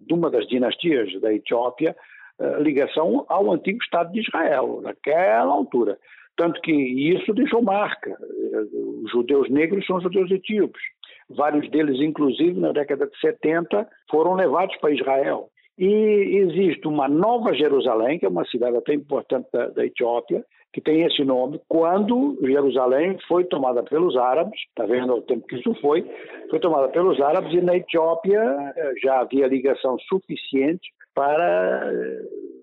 [0.06, 1.96] de uma das dinastias da Etiópia,
[2.60, 5.98] ligação ao antigo Estado de Israel, naquela altura.
[6.36, 8.16] Tanto que isso deixou marca.
[9.04, 10.82] Os judeus negros são judeus etíopes.
[11.30, 15.48] Vários deles, inclusive, na década de 70, foram levados para Israel.
[15.78, 20.80] E existe uma nova Jerusalém, que é uma cidade até importante da, da Etiópia, que
[20.80, 25.72] tem esse nome, quando Jerusalém foi tomada pelos árabes, está vendo o tempo que isso
[25.80, 26.04] foi,
[26.50, 28.40] foi tomada pelos árabes e na Etiópia
[28.76, 32.22] eh, já havia ligação suficiente para eh,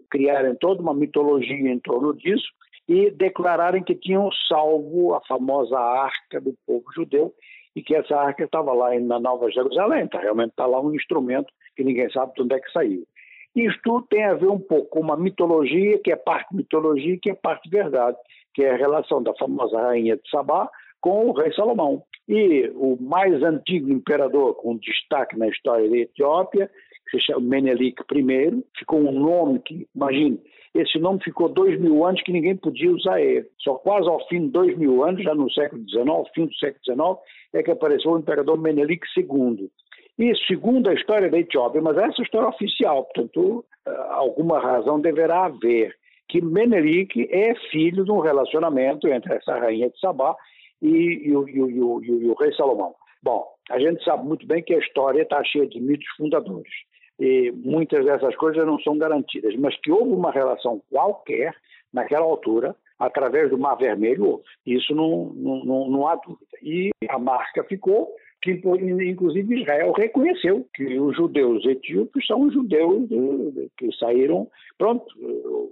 [0.10, 2.50] criarem toda uma mitologia em torno disso
[2.92, 7.34] e declararem que tinham salvo a famosa arca do povo judeu
[7.74, 11.48] e que essa arca estava lá na Nova Jerusalém, tá, realmente está lá um instrumento
[11.74, 13.08] que ninguém sabe de onde é que saiu.
[13.56, 17.30] Isto tem a ver um pouco com uma mitologia que é parte mitologia e que
[17.30, 18.18] é parte verdade,
[18.54, 22.04] que é a relação da famosa rainha de Sabá com o rei Salomão.
[22.28, 26.70] E o mais antigo imperador com destaque na história da Etiópia,
[27.12, 30.40] que se chama Menelik I, ficou um nome que, imagine,
[30.74, 33.46] esse nome ficou dois mil anos que ninguém podia usar ele.
[33.60, 36.84] Só quase ao fim de dois mil anos, já no século XIX, fim do século
[36.84, 37.20] XIX,
[37.54, 39.70] é que apareceu o imperador Menelik II.
[40.18, 45.00] E segundo a história da Etiópia, mas essa é história oficial, portanto, eh, alguma razão
[45.00, 45.94] deverá haver,
[46.30, 50.36] que Menelik é filho de um relacionamento entre essa rainha de Sabá
[50.82, 52.94] e, e, e, e o rei Salomão.
[53.22, 56.72] Bom, a gente sabe muito bem que a história está cheia de mitos fundadores
[57.22, 61.56] e muitas dessas coisas não são garantidas, mas que houve uma relação qualquer
[61.94, 66.58] naquela altura, através do Mar Vermelho, isso não, não, não há dúvida.
[66.64, 68.10] E a marca ficou,
[68.42, 73.08] que inclusive Israel reconheceu que os judeus etíopes são os judeus
[73.78, 74.48] que saíram,
[74.80, 75.06] pronto,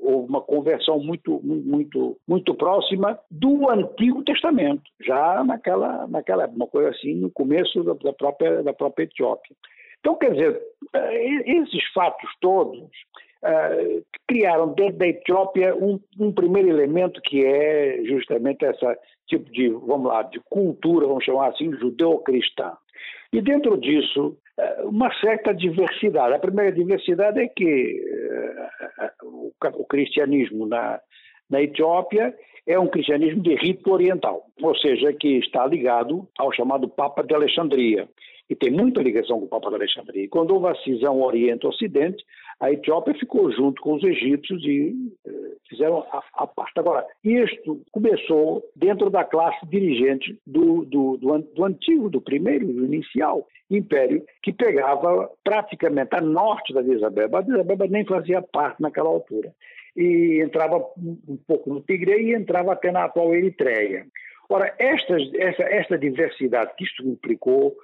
[0.04, 6.90] houve uma conversão muito, muito, muito próxima do Antigo Testamento, já naquela, naquela uma coisa
[6.90, 9.56] assim, no começo da própria, da própria Etiópia.
[10.00, 10.62] Então, quer dizer,
[10.94, 18.02] eh, esses fatos todos uh, criaram dentro da Etiópia um, um, primeiro elemento que é
[18.06, 22.74] justamente essa tipo de, vamos lá, de cultura, vamos chamar assim, judeu-cristã.
[23.32, 26.34] E dentro disso, eh, uma certa diversidade.
[26.34, 28.02] A primeira diversidade é que
[29.24, 31.00] uh, o, cristianismo na,
[31.50, 32.34] na Etiópia
[32.68, 37.34] é um cristianismo de rito oriental, ou seja, que está ligado ao chamado Papa de
[37.34, 38.08] Alexandria,
[38.50, 40.24] e tem muita ligação com o Papa de Alexandria.
[40.24, 42.24] E quando houve a cisão Oriente-Ocidente,
[42.60, 44.94] a Etiópia ficou junto com os egípcios e
[45.26, 45.32] eh,
[45.70, 46.78] fizeram a, a, parte.
[46.78, 52.86] Agora, isto começou dentro da classe dirigente do, do, do, do antigo, do primeiro, do
[52.86, 57.02] inicial império, que pegava praticamente a norte da Addis.
[57.02, 59.54] A Addis nem fazia parte naquela altura.
[59.96, 64.06] E entrava um pouco no Tigre e entrava até na atual Eritreia.
[64.50, 67.76] Ora, estas, essa, esta diversidade que isto implicou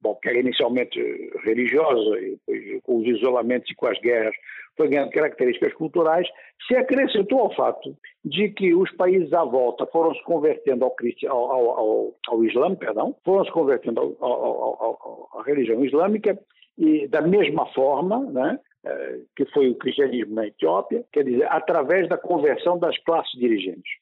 [0.00, 0.98] bom, que era inicialmente
[1.44, 4.34] religiosa, e depois com os isolamentos e com as guerras
[4.76, 6.26] foi ganhando características culturais,
[6.66, 10.96] se acrescentou ao fato de que os países à volta foram se convertendo ao,
[11.30, 16.38] ao, ao, ao Islã, perdão, foram se convertendo à religião islâmica
[16.76, 22.08] e da mesma forma, né, eh, que foi o cristianismo na Etiópia, quer dizer, através
[22.08, 23.92] da conversão das classes dirigentes.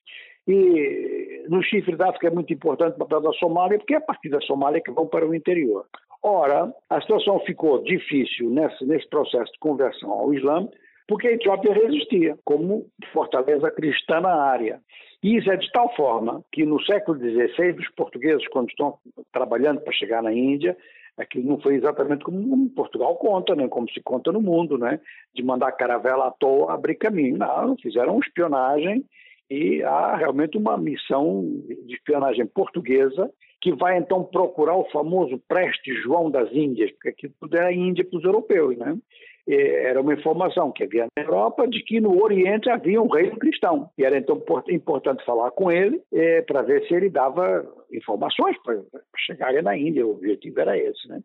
[0.46, 4.28] E no chifre da África é muito importante para da Somália, porque é a partir
[4.28, 5.87] da Somália que vão para o interior.
[6.22, 10.68] Ora, a situação ficou difícil nesse, nesse processo de conversão ao Islã,
[11.09, 14.81] porque a Etiópia resistia, como fortaleza cristã na área.
[15.22, 18.98] E isso é de tal forma que no século XVI, os portugueses, quando estão
[19.33, 20.76] trabalhando para chegar na Índia,
[21.16, 25.00] aquilo não foi exatamente como Portugal conta, nem como se conta no mundo, né?
[25.35, 27.37] de mandar caravela à toa abrir caminho.
[27.37, 29.05] Não, fizeram espionagem
[29.53, 31.45] e há realmente uma missão
[31.87, 37.35] de espionagem portuguesa que vai então procurar o famoso Preste João das Índias, porque aquilo
[37.38, 38.97] tudo era Índia para os europeus, né?
[39.47, 43.91] Era uma informação que havia na Europa de que no Oriente havia um reino cristão.
[43.99, 48.81] E era então importante falar com ele é, para ver se ele dava informações para
[49.27, 50.07] chegarem na Índia.
[50.07, 51.21] O objetivo era esse, né?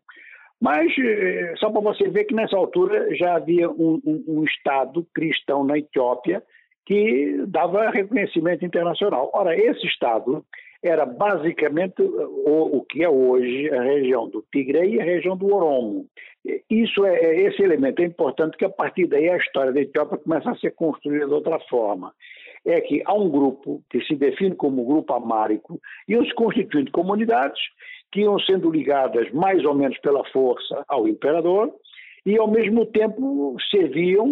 [0.60, 5.06] Mas, é, só para você ver que nessa altura já havia um, um, um Estado
[5.14, 6.42] cristão na Etiópia
[6.88, 9.30] que dava reconhecimento internacional.
[9.34, 10.42] Ora, esse Estado
[10.82, 15.54] era basicamente o, o que é hoje a região do Tigre e a região do
[15.54, 16.06] Oromo.
[16.70, 20.16] Isso é, é, esse elemento é importante que a partir daí a história da Etiópia
[20.16, 22.14] começa a ser construída de outra forma.
[22.64, 27.60] É que há um grupo que se define como grupo amárico, iam se constituindo comunidades
[28.10, 31.70] que iam sendo ligadas mais ou menos pela força ao imperador,
[32.28, 34.28] e, ao mesmo tempo, serviam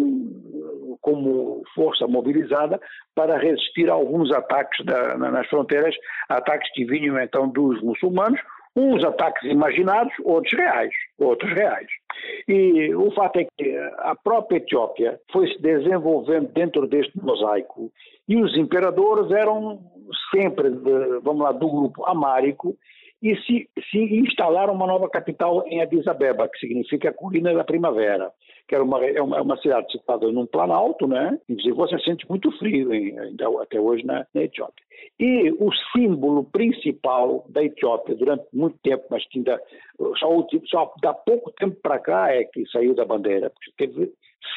[1.01, 2.79] como força mobilizada
[3.15, 5.95] para resistir a alguns ataques da, nas fronteiras,
[6.29, 8.39] ataques que vinham então dos muçulmanos,
[8.75, 11.87] uns ataques imaginados, outros reais, outros reais.
[12.47, 17.91] E o fato é que a própria Etiópia foi se desenvolvendo dentro deste mosaico
[18.29, 19.79] e os imperadores eram
[20.31, 22.77] sempre, de, vamos lá, do grupo amárico
[23.21, 27.63] e se, se instalaram uma nova capital em Addis Abeba, que significa a colina da
[27.63, 28.31] primavera,
[28.67, 31.37] que era uma, é uma, é uma cidade situada num planalto, né?
[31.49, 33.15] Inclusive você sente muito frio em,
[33.61, 34.85] até hoje na, na Etiópia.
[35.19, 39.59] E o símbolo principal da Etiópia durante muito tempo, mas que ainda
[40.19, 44.11] só, só dá pouco tempo para cá é que saiu da bandeira, porque teve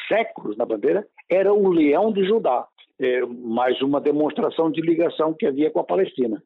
[0.07, 2.67] séculos na bandeira, era o leão de Judá.
[2.99, 6.39] É, mais uma demonstração de ligação que havia com a Palestina.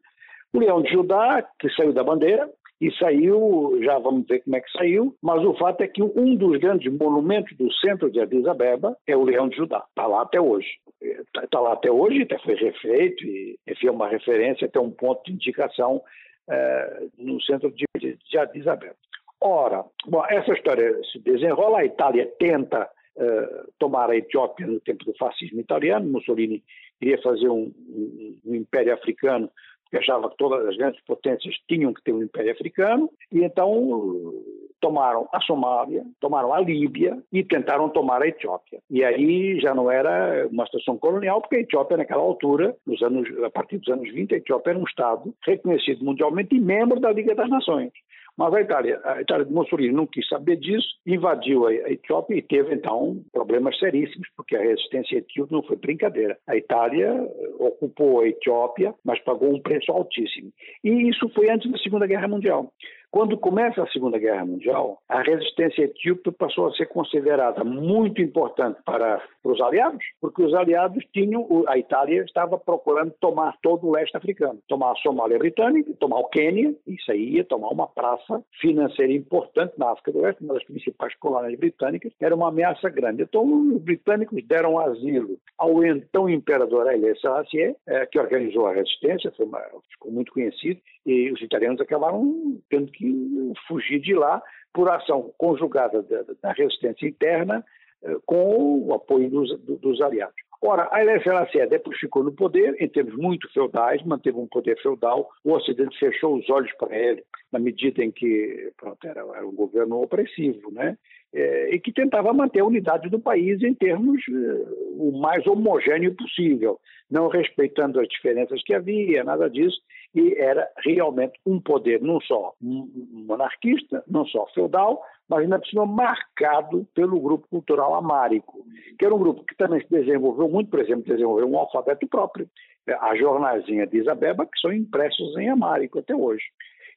[0.55, 4.61] O Leão de Judá, que saiu da bandeira, e saiu, já vamos ver como é
[4.61, 8.47] que saiu, mas o fato é que um dos grandes monumentos do centro de Addis
[8.47, 9.83] Abeba é o Leão de Judá.
[9.89, 10.69] Está lá até hoje.
[11.01, 14.91] Está tá lá até hoje, até foi refeito, e enfim, é uma referência, até um
[14.91, 16.01] ponto de indicação
[16.49, 18.95] é, no centro de, de, de Addis Abeba.
[19.41, 25.03] Ora, bom, essa história se desenrola, a Itália tenta uh, tomar a Etiópia no tempo
[25.03, 26.63] do fascismo italiano, Mussolini
[26.99, 29.49] queria fazer um, um, um império africano
[29.89, 34.33] que achava que todas as grandes potências tinham que ter um império africano, e então
[34.79, 38.79] tomaram a Somália, tomaram a Líbia e tentaram tomar a Etiópia.
[38.89, 43.27] E aí já não era uma situação colonial, porque a Etiópia, naquela altura, nos anos,
[43.43, 47.11] a partir dos anos 20, a Etiópia era um Estado reconhecido mundialmente e membro da
[47.11, 47.91] Liga das Nações.
[48.37, 52.41] Mas a Itália, a Itália de Mussolini não quis saber disso, invadiu a Etiópia e
[52.41, 56.37] teve então problemas seríssimos, porque a resistência etíope não foi brincadeira.
[56.47, 57.13] A Itália
[57.57, 60.51] ocupou a Etiópia, mas pagou um preço altíssimo.
[60.83, 62.73] E isso foi antes da Segunda Guerra Mundial.
[63.11, 68.79] Quando começa a Segunda Guerra Mundial, a resistência etíope passou a ser considerada muito importante
[68.85, 73.91] para Para os aliados, porque os aliados tinham, a Itália estava procurando tomar todo o
[73.91, 78.43] leste africano, tomar a Somália britânica, tomar o Quênia, isso aí ia tomar uma praça
[78.59, 83.23] financeira importante na África do Oeste, uma das principais colônias britânicas, era uma ameaça grande.
[83.23, 83.43] Então
[83.75, 89.59] os britânicos deram asilo ao então imperador Haile Selassie, eh, que organizou a resistência, uma,
[89.91, 94.41] ficou muito conhecido, e os italianos acabaram tendo que fugir de lá
[94.73, 97.63] por ação conjugada da, da resistência interna
[98.03, 100.35] eh, com o apoio dos, dos aliados.
[100.61, 105.29] Ora, a Selassie depois ficou no poder, em termos muito feudais, manteve um poder feudal,
[105.43, 109.53] o Ocidente fechou os olhos para ele, na medida em que pronto, era, era um
[109.53, 110.97] governo opressivo, né?
[111.37, 114.65] É, e que tentava manter a unidade do país em termos é,
[114.97, 116.79] o mais homogêneo possível,
[117.11, 119.77] não respeitando as diferenças que havia, nada disso,
[120.13, 125.85] e era realmente um poder não só monarquista, não só feudal, mas ainda por cima
[125.85, 128.65] marcado pelo grupo cultural amárico,
[128.97, 132.49] que era um grupo que também se desenvolveu muito, por exemplo, desenvolveu um alfabeto próprio,
[132.87, 136.45] a jornalzinha de Isabeba, que são impressos em amárico até hoje.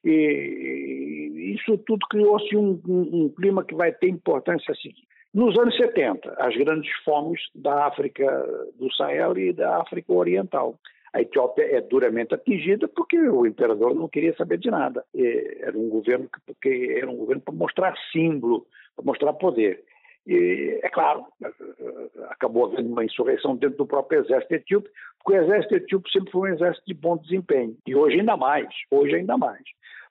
[0.04, 5.06] E isso tudo criou-se um, um, um, clima que vai ter importância seguinte.
[5.34, 8.24] Nos anos 70, as grandes fomes da África
[8.78, 10.78] do Sahel e da África Oriental.
[11.12, 15.04] A Etiópia é duramente atingida porque o imperador não queria saber de nada.
[15.14, 19.82] Era um governo que porque era um governo para mostrar símbolo, para mostrar poder.
[20.28, 21.24] E, é claro,
[22.28, 26.50] acabou havendo uma insurreição dentro do próprio exército etíope, porque o exército etíope sempre foi
[26.50, 27.74] um exército de bom desempenho.
[27.86, 29.62] E hoje ainda mais, hoje ainda mais.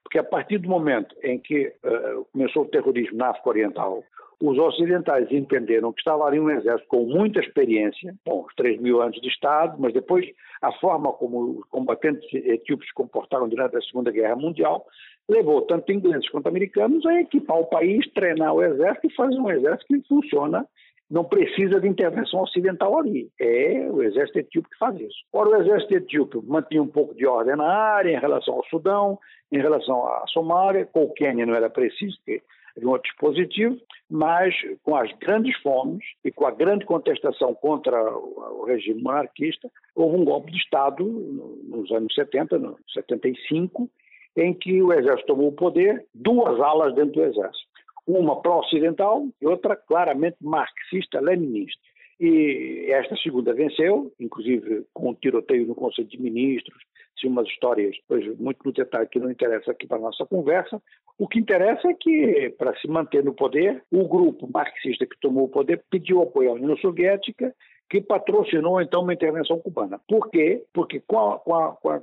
[0.01, 4.03] Porque a partir do momento em que uh, começou o terrorismo na África Oriental,
[4.41, 9.01] os ocidentais entenderam que estava ali um exército com muita experiência, bom, os 3 mil
[9.01, 10.25] anos de Estado, mas depois
[10.61, 14.85] a forma como os combatentes etíopes se comportaram durante a Segunda Guerra Mundial
[15.29, 19.49] levou tanto ingleses quanto americanos a equipar o país, treinar o exército e fazer um
[19.49, 20.65] exército que funciona
[21.09, 23.29] não precisa de intervenção ocidental ali.
[23.39, 25.17] É o exército etíope que faz isso.
[25.31, 29.17] Ora, o exército etíope mantinha um pouco de ordem na área em relação ao Sudão,
[29.51, 32.41] em relação à Somália, com o Quênia não era preciso, porque
[32.75, 33.77] havia um outro dispositivo,
[34.09, 40.17] mas com as grandes fomes e com a grande contestação contra o regime monarquista, houve
[40.17, 43.89] um golpe de Estado nos anos 70, no 75,
[44.37, 47.67] em que o exército tomou o poder, duas alas dentro do exército
[48.07, 51.81] uma pró-ocidental e outra claramente marxista-leninista.
[52.19, 56.81] E esta segunda venceu, inclusive com um tiroteio no Conselho de Ministros,
[57.19, 60.81] se umas histórias, pois, muito no detalhe que não interessa aqui para a nossa conversa.
[61.17, 65.45] O que interessa é que, para se manter no poder, o grupo marxista que tomou
[65.45, 67.53] o poder pediu apoio à União Soviética,
[67.89, 69.99] que patrocinou então uma intervenção cubana.
[70.07, 70.63] Por quê?
[70.73, 72.01] Porque com a, com a, com a,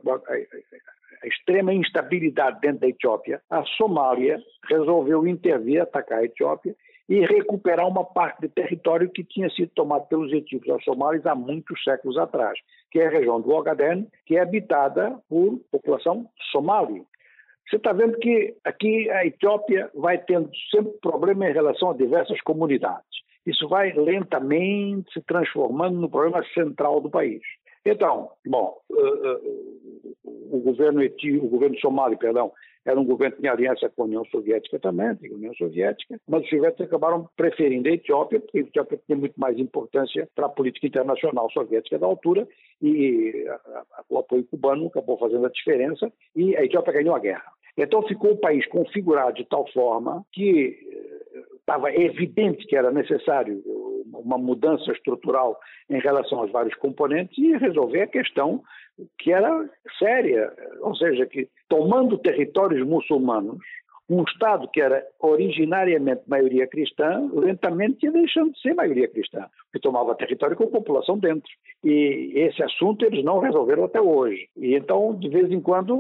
[1.24, 6.76] a extrema instabilidade dentro da Etiópia, a Somália resolveu intervir, atacar a Etiópia
[7.08, 11.82] e recuperar uma parte do território que tinha sido tomado pelos etíopes somalis há muitos
[11.82, 12.58] séculos atrás,
[12.90, 17.02] que é a região do Ogaden, que é habitada por população somali.
[17.68, 22.40] Você está vendo que aqui a Etiópia vai tendo sempre problema em relação a diversas
[22.42, 23.24] comunidades.
[23.46, 27.42] Isso vai lentamente se transformando no problema central do país.
[27.84, 29.74] Então, bom, uh, uh,
[30.50, 32.52] o governo o governo somali, perdão,
[32.84, 36.42] era um governo que tinha aliança com a União Soviética também, a União Soviética, mas
[36.42, 40.50] os soviéticos acabaram preferindo a Etiópia, porque a Etiópia tinha muito mais importância para a
[40.50, 42.46] política internacional soviética da altura,
[42.82, 47.18] e a, a, o apoio cubano acabou fazendo a diferença, e a Etiópia ganhou a
[47.18, 47.52] guerra.
[47.76, 50.78] Então ficou o país configurado de tal forma que
[51.58, 53.62] estava evidente que era necessário
[54.12, 55.58] uma mudança estrutural
[55.90, 58.62] em relação aos vários componentes e resolver a questão
[59.18, 63.58] que era séria, ou seja, que tomando territórios muçulmanos,
[64.08, 69.80] um Estado que era originariamente maioria cristã, lentamente ia deixando de ser maioria cristã, porque
[69.80, 71.50] tomava território com população dentro.
[71.82, 74.46] E esse assunto eles não resolveram até hoje.
[74.56, 75.94] E então, de vez em quando,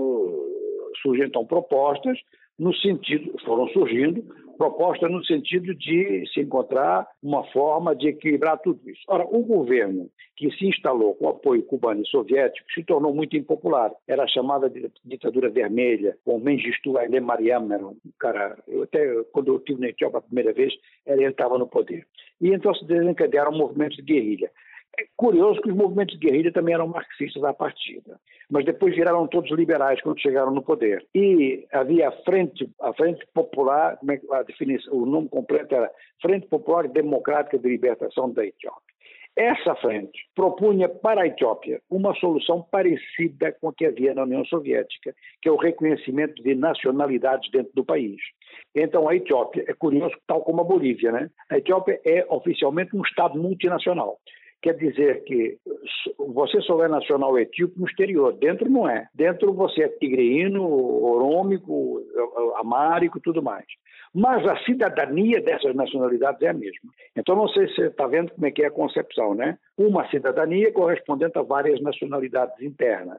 [1.00, 2.18] surgem então propostas
[2.58, 4.24] no sentido, foram surgindo
[4.56, 9.00] proposta no sentido de se encontrar uma forma de equilibrar tudo isso.
[9.08, 13.92] Ora, o governo que se instalou com apoio cubano e soviético se tornou muito impopular.
[14.06, 19.48] Era chamada de ditadura vermelha, com Mengistu Haile Mariam, era um cara, eu até quando
[19.48, 20.72] eu estive na Etiópia a primeira vez,
[21.06, 22.06] ele estava no poder.
[22.40, 24.50] E então se desencadearam movimentos de guerrilha.
[24.98, 29.26] É curioso que os movimentos de guerrilha também eram marxistas à partida, mas depois viraram
[29.26, 31.04] todos liberais quando chegaram no poder.
[31.14, 35.90] E havia a Frente, a Frente Popular, é a definição, o nome completo era
[36.22, 38.94] Frente Popular Democrática de Libertação da Etiópia.
[39.36, 44.44] Essa frente propunha para a Etiópia uma solução parecida com a que havia na União
[44.44, 48.20] Soviética, que é o reconhecimento de nacionalidades dentro do país.
[48.72, 51.30] Então, a Etiópia, é curioso, tal como a Bolívia, né?
[51.50, 54.20] A Etiópia é oficialmente um Estado multinacional.
[54.64, 55.58] Quer dizer que
[56.16, 59.06] você só é nacional etíope no exterior, dentro não é.
[59.14, 62.00] Dentro você é tigreino, orômico,
[62.56, 63.66] amárico tudo mais.
[64.14, 66.90] Mas a cidadania dessas nacionalidades é a mesma.
[67.14, 69.58] Então não sei se você está vendo como é que é a concepção, né?
[69.76, 73.18] Uma cidadania correspondente a várias nacionalidades internas.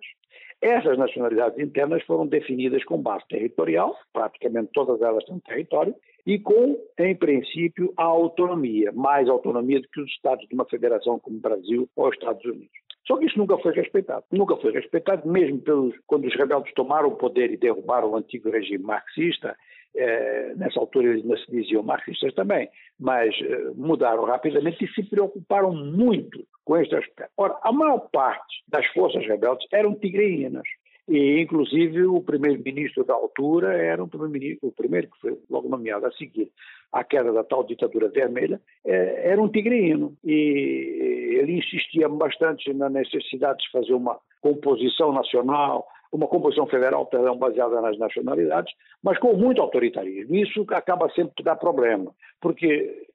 [0.60, 5.94] Essas nacionalidades internas foram definidas com base territorial, praticamente todas elas têm território,
[6.26, 11.20] e com, em princípio, a autonomia, mais autonomia do que os estados de uma federação
[11.20, 12.86] como o Brasil ou os Estados Unidos.
[13.06, 14.26] Só que isso nunca foi respeitado.
[14.32, 18.50] Nunca foi respeitado, mesmo pelos, quando os rebeldes tomaram o poder e derrubaram o antigo
[18.50, 19.56] regime marxista,
[19.96, 22.68] eh, nessa altura eles não se diziam marxistas também,
[23.00, 27.32] mas eh, mudaram rapidamente e se preocuparam muito com este aspecto.
[27.38, 30.68] Ora, a maior parte das forças rebeldes eram tigreinas.
[31.08, 36.06] E, inclusive, o primeiro-ministro da altura era um primeiro-ministro, o primeiro que foi logo nomeado
[36.08, 36.52] a seguir
[36.92, 40.16] à queda da tal ditadura vermelha, é, era um tigreino.
[40.24, 47.38] E ele insistia bastante na necessidade de fazer uma composição nacional, uma composição federal, perdão,
[47.38, 50.36] baseada nas nacionalidades, mas com muito autoritarismo.
[50.36, 53.08] Isso acaba sempre por dar problema, porque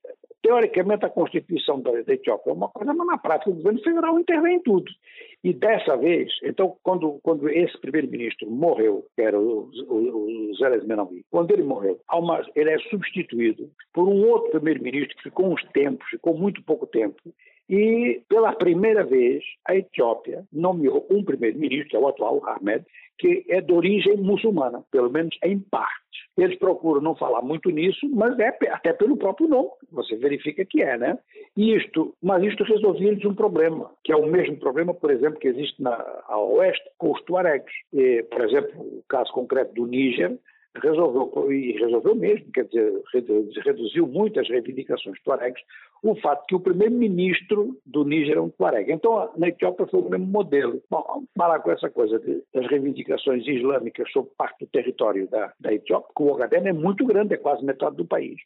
[0.42, 4.56] Teoricamente, a Constituição da, Etiópia é uma coisa, mas na prática o governo federal intervém
[4.56, 4.90] em tudo.
[5.44, 11.24] E dessa vez, então, quando, quando esse primeiro-ministro morreu, que era o, o, o Menawi,
[11.30, 16.08] quando ele morreu, uma, ele é substituído por um outro primeiro-ministro que ficou uns tempos,
[16.08, 17.20] ficou muito pouco tempo,
[17.70, 22.84] e pela primeira vez a Etiópia nomeou um primeiro-ministro, que é o atual Ahmed,
[23.16, 25.94] que é de origem muçulmana, pelo menos em parte.
[26.36, 30.82] Eles procuram não falar muito nisso, mas é até pelo próprio nome, você verifica que
[30.82, 31.16] é, né?
[31.56, 35.46] E isto, mas isto resolvia-lhes um problema, que é o mesmo problema, por exemplo, que
[35.46, 35.94] existe na,
[36.26, 37.72] a oeste com os tuaregs.
[37.92, 40.36] E, por exemplo, o caso concreto do Níger,
[40.76, 43.02] resolveu, e resolveu mesmo, quer dizer,
[43.64, 45.62] reduziu muitas reivindicações tuaregs,
[46.02, 48.90] o fato que o primeiro-ministro do Níger é um tuareg.
[48.90, 50.80] Então, na Etiópia foi o mesmo modelo.
[50.90, 55.72] Bom, parar com essa coisa de, das reivindicações islâmicas sobre parte do território da, da
[55.72, 58.36] Etiópia, que o Ogaden é muito grande, é quase metade do país.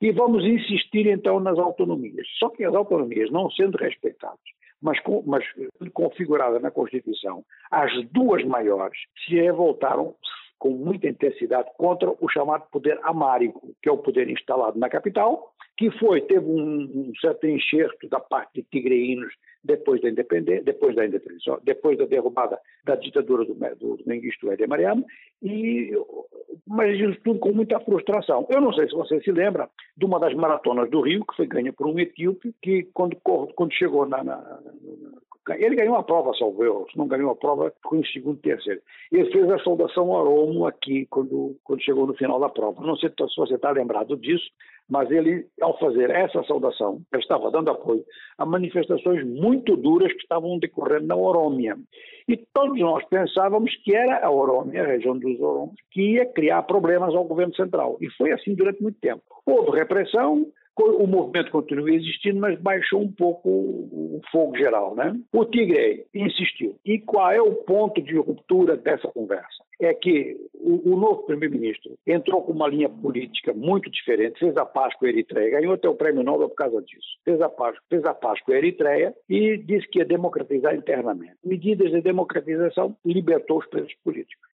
[0.00, 2.26] E vamos insistir, então, nas autonomias.
[2.38, 4.38] Só que as autonomias, não sendo respeitadas,
[4.82, 5.44] mas, mas
[5.92, 10.14] configurada na Constituição, as duas maiores se revoltaram
[10.58, 15.52] com muita intensidade contra o chamado poder amárico, que é o poder instalado na capital,
[15.76, 19.32] que foi, teve um, um certo enxerto da parte de tigreínos
[19.62, 24.48] depois da independência, depois da independência, depois da derrubada da ditadura do, do, do Mengistu
[24.68, 25.04] Mariam,
[25.42, 25.92] e,
[26.66, 28.46] mas isso tudo com muita frustração.
[28.50, 31.46] Eu não sei se você se lembra de uma das maratonas do Rio, que foi
[31.46, 34.60] ganha por um etíope, que quando, quando chegou na, na,
[35.56, 38.80] ele ganhou a prova, salvo eu, não ganhou a prova, ficou em segundo e terceiro.
[39.10, 42.84] Ele fez a saudação Aromo aqui, quando, quando chegou no final da prova.
[42.84, 44.48] Não sei se você está lembrado disso,
[44.88, 48.04] mas ele, ao fazer essa saudação, estava dando apoio
[48.38, 51.76] a manifestações muito duras que estavam decorrendo na Orômia.
[52.26, 56.62] E todos nós pensávamos que era a Orômia, a região dos Oromos, que ia criar
[56.62, 57.98] problemas ao governo central.
[58.00, 59.22] E foi assim durante muito tempo.
[59.44, 60.46] Houve repressão,
[60.84, 64.94] o movimento continua existindo, mas baixou um pouco o fogo geral.
[64.94, 65.18] Né?
[65.32, 66.76] O Tigre insistiu.
[66.84, 69.64] E qual é o ponto de ruptura dessa conversa?
[69.80, 74.64] É que o, o novo primeiro-ministro entrou com uma linha política muito diferente, fez a
[74.64, 77.06] paz com a Eritreia, ganhou até o prêmio Nobel por causa disso.
[77.24, 81.36] Fez a paz, fez a paz com a Eritreia e disse que ia democratizar internamente.
[81.44, 84.48] Medidas de democratização libertou os presos políticos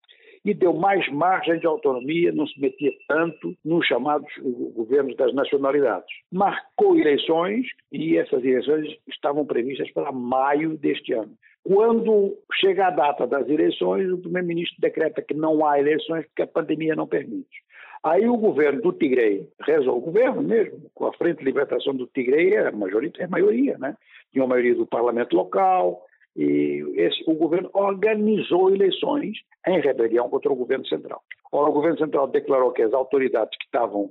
[0.45, 4.31] e deu mais margem de autonomia, não se metia tanto nos chamados
[4.75, 6.07] governos das nacionalidades.
[6.31, 11.33] Marcou eleições e essas eleições estavam previstas para maio deste ano.
[11.63, 16.47] Quando chega a data das eleições, o primeiro-ministro decreta que não há eleições porque a
[16.47, 17.65] pandemia não permite.
[18.03, 22.05] Aí o governo do Tigre resolve, o governo mesmo, com a Frente de Libertação do
[22.05, 23.97] Tigre, é maioria, é maioria né?
[24.31, 26.05] Tinha a maioria do parlamento local,
[26.35, 31.21] e esse, o governo organizou eleições em rebelião contra o governo central.
[31.51, 34.09] Ora, o governo central declarou que as autoridades que estavam,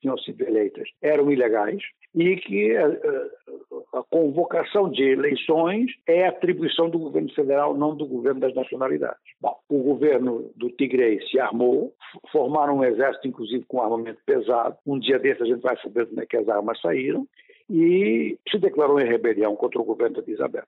[0.00, 1.80] tinham sido eleitas eram ilegais
[2.14, 8.06] e que a, a, a convocação de eleições é atribuição do governo federal, não do
[8.06, 9.20] governo das nacionalidades.
[9.40, 11.94] Bom, o governo do Tigre se armou,
[12.32, 14.76] formaram um exército, inclusive com armamento pesado.
[14.84, 17.24] Um dia desses a gente vai saber como é que as armas saíram
[17.70, 20.66] e se declarou em rebelião contra o governo da Isabela.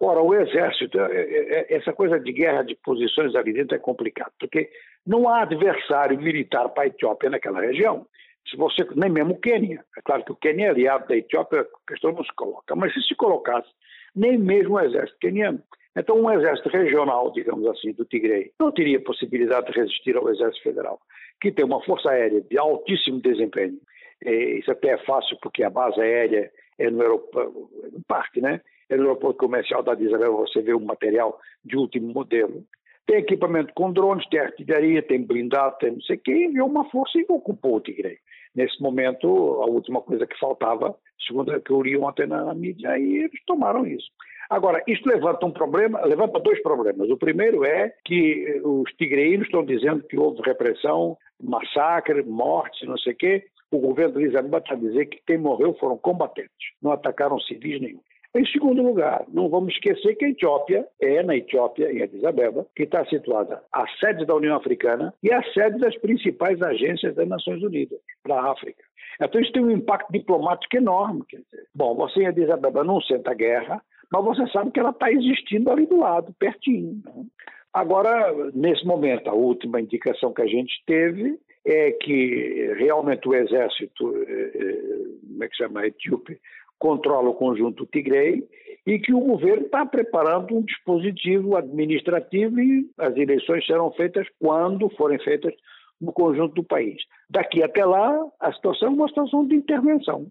[0.00, 3.78] Ora, o exército, é, é, é, essa coisa de guerra de posições ali dentro é
[3.78, 4.70] complicado, porque
[5.06, 8.06] não há adversário militar para a Etiópia naquela região.
[8.48, 9.84] Se você, nem mesmo o Quênia.
[9.96, 12.76] É claro que o Quênia é aliado da Etiópia, a questão não se coloca.
[12.76, 13.68] Mas se se colocasse,
[14.14, 15.62] nem mesmo o exército queniano.
[15.96, 20.62] Então, um exército regional, digamos assim, do Tigre, não teria possibilidade de resistir ao exército
[20.62, 21.00] federal,
[21.40, 23.78] que tem uma força aérea de altíssimo desempenho.
[24.20, 28.60] Isso até é fácil porque a base aérea é no aeroporto, no parque, né?
[28.90, 32.64] No aeroporto comercial da Isabel, você vê um material de último modelo.
[33.06, 36.64] Tem equipamento com drones, tem artilharia, tem blindado, tem não sei o quê, e é
[36.64, 38.18] uma força que ocupou o Tigre.
[38.54, 39.26] Nesse momento,
[39.62, 40.94] a última coisa que faltava,
[41.26, 44.08] segundo o que eu li ontem na mídia, e eles tomaram isso.
[44.48, 47.10] Agora, isto levanta um problema, levanta dois problemas.
[47.10, 53.12] O primeiro é que os tigreiros estão dizendo que houve repressão, massacre, mortes, não sei
[53.12, 53.44] o quê.
[53.70, 57.80] O governo de Isabel está a dizer que quem morreu foram combatentes, não atacaram civis
[57.80, 58.00] nenhum.
[58.36, 62.66] Em segundo lugar, não vamos esquecer que a Etiópia é, na Etiópia, em Addis Abeba,
[62.74, 67.28] que está situada a sede da União Africana e a sede das principais agências das
[67.28, 68.82] Nações Unidas para a África.
[69.22, 71.22] Então isso tem um impacto diplomático enorme.
[71.28, 73.80] Quer dizer, bom, você em Addis Abeba não senta a guerra,
[74.10, 77.00] mas você sabe que ela está existindo ali do lado, pertinho.
[77.04, 77.24] Né?
[77.72, 84.16] Agora, nesse momento, a última indicação que a gente teve é que realmente o exército,
[84.28, 86.38] eh, eh, como é que chama, etíope,
[86.84, 88.46] controla o conjunto Tigrei
[88.86, 94.90] e que o governo está preparando um dispositivo administrativo e as eleições serão feitas quando
[94.90, 95.54] forem feitas
[95.98, 97.00] no conjunto do país.
[97.30, 100.26] Daqui até lá, a situação é uma situação de intervenção.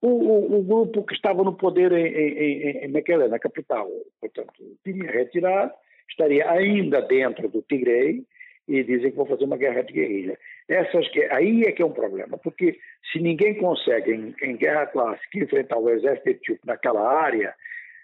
[0.00, 3.88] O, o, o, grupo que estava no poder em, em, em na capital,
[4.20, 4.52] portanto,
[4.84, 5.72] teria retirado,
[6.08, 8.24] estaria ainda dentro do Tigre
[8.68, 10.38] e dizem que vão fazer uma guerra de guerrilha.
[10.70, 12.78] Essas, aí é que é um problema, porque
[13.12, 17.52] se ninguém consegue, em, em guerra clássica, enfrentar o exército etíope naquela área,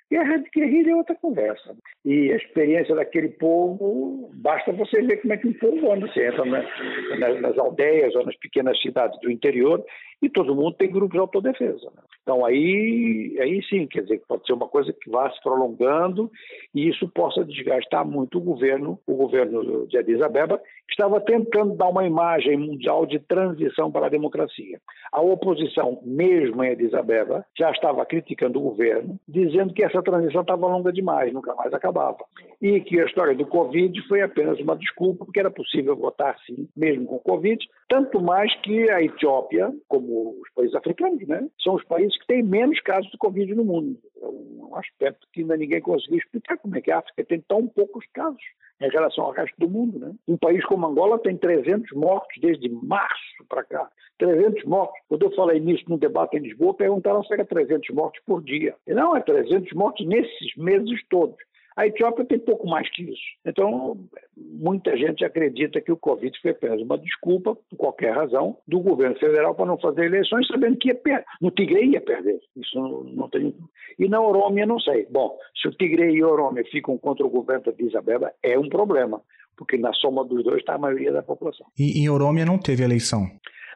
[0.08, 1.76] Guerra de guerrilha é outra conversa.
[2.04, 6.06] E a experiência daquele povo, basta você ver como é que o povo anda.
[6.06, 9.84] Você entra nas, nas aldeias ou nas pequenas cidades do interior
[10.22, 11.90] e todo mundo tem grupos de autodefesa.
[11.94, 12.02] Né?
[12.22, 16.30] Então aí, aí sim, quer dizer, pode ser uma coisa que vá se prolongando
[16.74, 21.76] e isso possa desgastar muito o governo, o governo de Addis Abeba, que estava tentando
[21.76, 24.80] dar uma imagem mundial de transição para a democracia.
[25.12, 30.40] A oposição, mesmo em Addis Abeba, já estava criticando o governo, dizendo que essa transição
[30.40, 32.24] estava longa demais, nunca mais acabava.
[32.60, 36.68] E que a história do Covid foi apenas uma desculpa, porque era possível votar sim,
[36.76, 41.48] mesmo com Covid, tanto mais que a Etiópia, como como os países africanos, né?
[41.62, 43.98] São os países que têm menos casos de Covid no mundo.
[44.22, 47.66] É um aspecto que ainda ninguém conseguiu explicar como é que a África tem tão
[47.66, 48.42] poucos casos
[48.80, 50.14] em relação ao resto do mundo, né?
[50.28, 53.90] Um país como Angola tem 300 mortos desde março para cá.
[54.18, 54.98] 300 mortos.
[55.09, 58.74] Quando eu falei nisso no debate em Lisboa, perguntaram se era 300 mortos por dia.
[58.86, 61.36] E não, é 300 mortos nesses meses todos.
[61.77, 63.20] A Etiópia tem pouco mais que isso.
[63.45, 63.99] Então,
[64.35, 69.14] muita gente acredita que o Covid foi apenas uma desculpa, por qualquer razão, do governo
[69.18, 71.27] federal para não fazer eleições, sabendo que ia perder.
[71.39, 72.41] No Tigre ia perder.
[72.57, 73.55] Isso não, não tem.
[73.99, 75.07] E na Orômia, não sei.
[75.11, 78.70] Bom, se o Tigre e a Orômia ficam contra o governo de Isabela, é um
[78.70, 79.20] problema,
[79.55, 81.66] porque na soma dos dois está a maioria da população.
[81.79, 83.27] E em Orômia não teve eleição?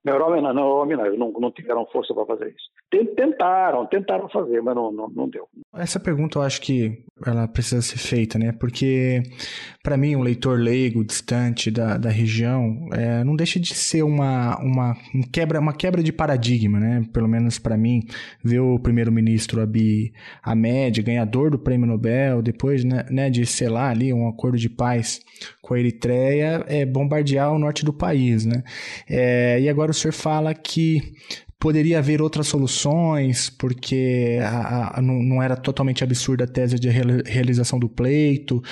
[0.02, 2.70] Na Europa, não, na Europa não, não tiveram força para fazer isso.
[2.90, 5.48] Tentaram, tentaram fazer, mas não, não, não deu.
[5.74, 8.50] Essa pergunta eu acho que ela precisa ser feita, né?
[8.52, 9.22] Porque,
[9.82, 14.58] para mim, um leitor leigo, distante da, da região, é, não deixa de ser uma,
[14.58, 17.06] uma, um quebra, uma quebra de paradigma, né?
[17.12, 18.02] Pelo menos para mim,
[18.42, 20.12] ver o primeiro-ministro Abiy
[20.42, 25.20] Ahmed, ganhador do prêmio Nobel, depois né, né, de selar ali um acordo de paz
[25.60, 28.62] com a Eritreia, é bombardear o norte do país, né?
[29.08, 31.14] É, e agora agora o senhor fala que
[31.60, 36.88] poderia haver outras soluções, porque a, a, não, não, era totalmente absurda a tese de
[36.88, 38.62] realização do pleito.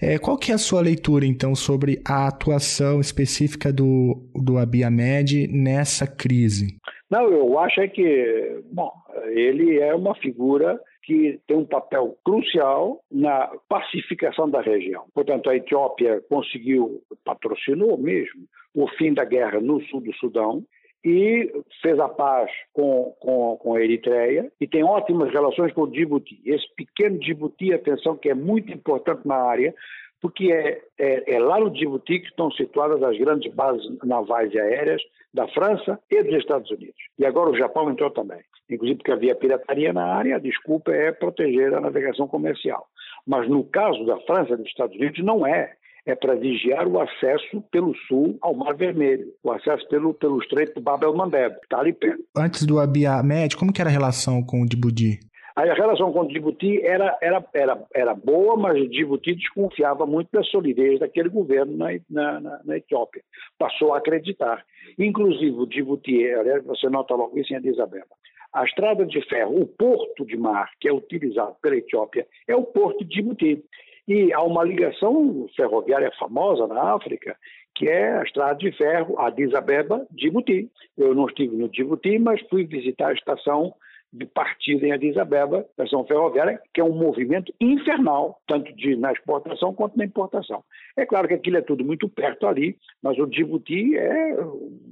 [0.00, 4.84] É, qual que é a sua leitura, então, sobre a atuação específica do, do Abiy
[4.84, 6.78] Ahmed nessa crise?
[7.10, 8.92] Não, eu acho é que, bom,
[9.30, 15.04] ele é uma figura que tem um papel crucial na pacificação da região.
[15.14, 18.42] Portanto, a Etiópia conseguiu, patrocinou mesmo,
[18.74, 20.62] o fim da guerra no sul do Sudão
[21.08, 25.90] e fez a paz com, com, com a Eritreia e tem ótimas relações com o
[25.90, 26.40] Djibouti.
[26.44, 29.74] Esse pequeno Djibouti, atenção, que é muito importante na área,
[30.20, 34.58] porque é, é, é, lá no Djibouti que estão situadas as grandes bases navais e
[34.58, 35.00] aéreas
[35.32, 37.00] da França e dos Estados Unidos.
[37.18, 38.40] E agora o Japão entrou também.
[38.68, 42.86] Inclusive porque havia pirataria na área, a desculpa é proteger a navegação comercial.
[43.26, 45.74] Mas no caso da França e dos Estados Unidos, não é
[46.06, 50.80] é para vigiar o acesso pelo sul ao Mar Vermelho, o acesso pelo, pelo Estreito
[50.80, 52.24] Bab el-Mandeb, que está ali perto.
[52.36, 55.20] Antes do Abiy Ahmed, como que era a relação com o Djibouti?
[55.58, 61.00] A relação com Djibouti era, era, era, era boa, mas Djibouti desconfiava muito da solidez
[61.00, 63.24] daquele governo na, na, na, na Etiópia.
[63.58, 64.64] Passou a acreditar.
[64.96, 68.06] Inclusive, o Djibouti, aliás, você nota logo isso em Addis Abeba,
[68.52, 72.62] a estrada de ferro, o porto de mar que é utilizado pela Etiópia é o
[72.62, 73.64] porto de Djibouti.
[74.08, 77.36] E há uma ligação ferroviária famosa na África,
[77.74, 80.70] que é a estrada de ferro Addis Abeba, Djibouti.
[80.96, 83.74] Eu não estive no Djibouti, mas fui visitar a estação
[84.10, 89.12] de partida em Addis Abeba, estação ferroviária, que é um movimento infernal, tanto de, na
[89.12, 90.64] exportação quanto na importação.
[90.96, 94.36] É claro que aquilo é tudo muito perto ali, mas o Djibouti é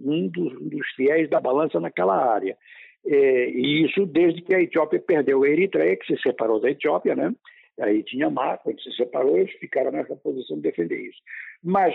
[0.05, 2.55] um dos, um dos fiéis da balança naquela área.
[3.07, 7.17] É, e isso desde que a Etiópia perdeu a Eritreia, que se separou da Etiópia,
[7.17, 7.33] né?
[7.81, 11.21] Aí tinha mar, quando se separou, eles ficaram nessa posição de defender isso.
[11.63, 11.95] Mas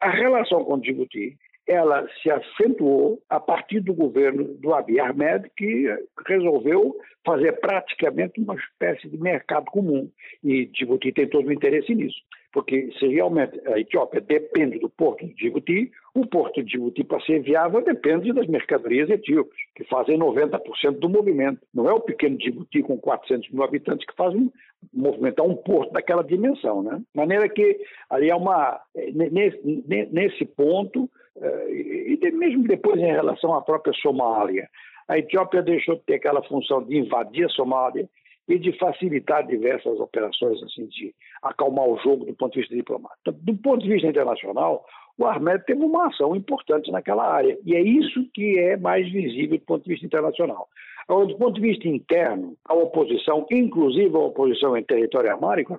[0.00, 1.36] a relação com o Djibouti
[1.68, 5.86] ela se acentuou a partir do governo do Abiy Ahmed, que
[6.26, 10.10] resolveu fazer praticamente uma espécie de mercado comum.
[10.42, 12.18] E Djibouti tem todo o interesse nisso,
[12.52, 17.20] porque se realmente a Etiópia depende do porto de Djibouti, o porto de Djibouti, para
[17.20, 21.60] ser viável, depende das mercadorias etíopes, que fazem 90% do movimento.
[21.74, 24.50] Não é o pequeno Djibouti com 400 mil habitantes que faz um,
[24.92, 26.82] movimentar um porto daquela dimensão.
[26.82, 26.96] Né?
[26.96, 27.78] De maneira que
[28.10, 28.80] ali há uma.
[28.94, 31.08] Nesse, nesse ponto,
[31.40, 34.68] eh, e mesmo depois em relação à própria Somália.
[35.06, 38.08] A Etiópia deixou de ter aquela função de invadir a Somália
[38.48, 43.32] e de facilitar diversas operações, assim, de acalmar o jogo do ponto de vista diplomático.
[43.32, 44.84] Do ponto de vista internacional,
[45.18, 49.58] o Ahmed teve uma ação importante naquela área, e é isso que é mais visível
[49.58, 50.68] do ponto de vista internacional.
[51.08, 55.78] Do ponto de vista interno, a oposição, inclusive a oposição em território amárico,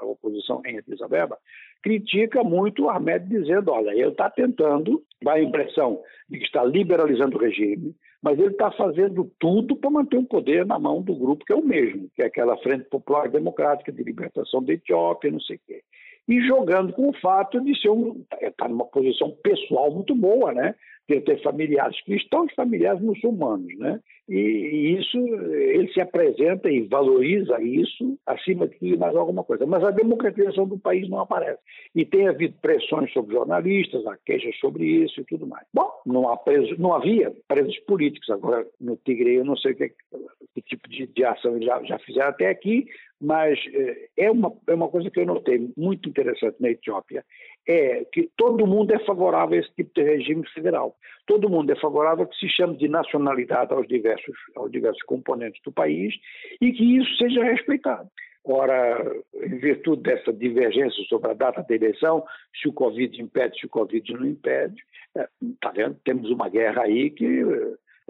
[0.00, 1.00] a oposição em Addis
[1.82, 6.00] critica muito o Ahmed dizendo, olha, ele está tentando, dá a impressão
[6.30, 10.66] de que está liberalizando o regime, mas ele está fazendo tudo para manter o poder
[10.66, 14.02] na mão do grupo que é o mesmo, que é aquela Frente Popular Democrática de
[14.02, 15.82] Libertação da Etiópia, não sei o quê.
[16.28, 18.24] E jogando com o fato de ser um.
[18.40, 20.74] está numa posição pessoal muito boa, né?
[21.08, 23.98] De ter familiares cristãos e familiares muçulmanos, né?
[24.30, 29.66] E, isso, ele se apresenta e valoriza isso acima de mais alguma coisa.
[29.66, 31.58] Mas a democratização do país não aparece.
[31.96, 35.66] E tem havido pressões sobre jornalistas, há queixas sobre isso e tudo mais.
[35.74, 38.30] Bom, não, preso, não havia presos políticos.
[38.30, 39.92] Agora, no Tigre, eu não sei que,
[40.54, 42.86] que tipo de, de ação eles já, já fizeram até aqui,
[43.20, 47.24] mas eh, é uma, é uma coisa que eu notei muito interessante na Etiópia,
[47.68, 50.96] é que todo mundo é favorável a esse tipo de regime federal.
[51.26, 54.19] Todo mundo é favorável a que se chame de nacionalidade aos diversos,
[54.56, 56.14] aos diversos componentes do país
[56.60, 58.08] e que isso seja respeitado.
[58.42, 62.24] Ora, em virtude dessa divergência sobre a data da eleição,
[62.60, 64.82] se o Covid impede, se o Covid não impede,
[65.42, 65.96] está é, vendo?
[66.04, 67.44] Temos uma guerra aí que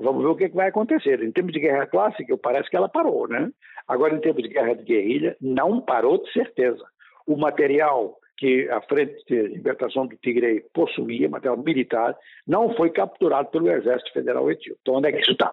[0.02, 1.22] Vamos ver o que, é que vai acontecer.
[1.22, 3.50] Em termos de guerra clássica, parece que ela parou, né?
[3.86, 6.82] Agora, em termos de guerra de guerrilha, não parou de certeza.
[7.26, 13.50] O material que a Frente de Libertação do Tigre possuía, material militar, não foi capturado
[13.50, 14.80] pelo Exército Federal Etíope.
[14.80, 15.52] Então, onde é que isso está?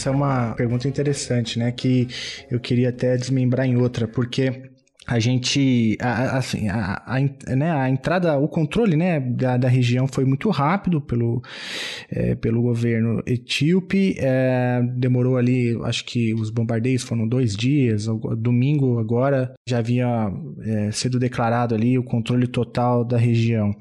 [0.00, 1.70] Essa é uma pergunta interessante, né?
[1.70, 2.08] Que
[2.50, 4.70] eu queria até desmembrar em outra, porque
[5.06, 10.06] a gente, a, assim, a, a, né, a entrada, o controle, né, da, da região
[10.06, 11.42] foi muito rápido pelo,
[12.08, 18.06] é, pelo governo etíope, é, demorou ali, acho que os bombardeios foram dois dias,
[18.38, 23.74] domingo agora já havia é, sido declarado ali o controle total da região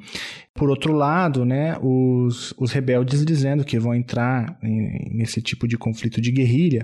[0.60, 5.78] por outro lado, né, os, os rebeldes dizendo que vão entrar em, nesse tipo de
[5.78, 6.84] conflito de guerrilha.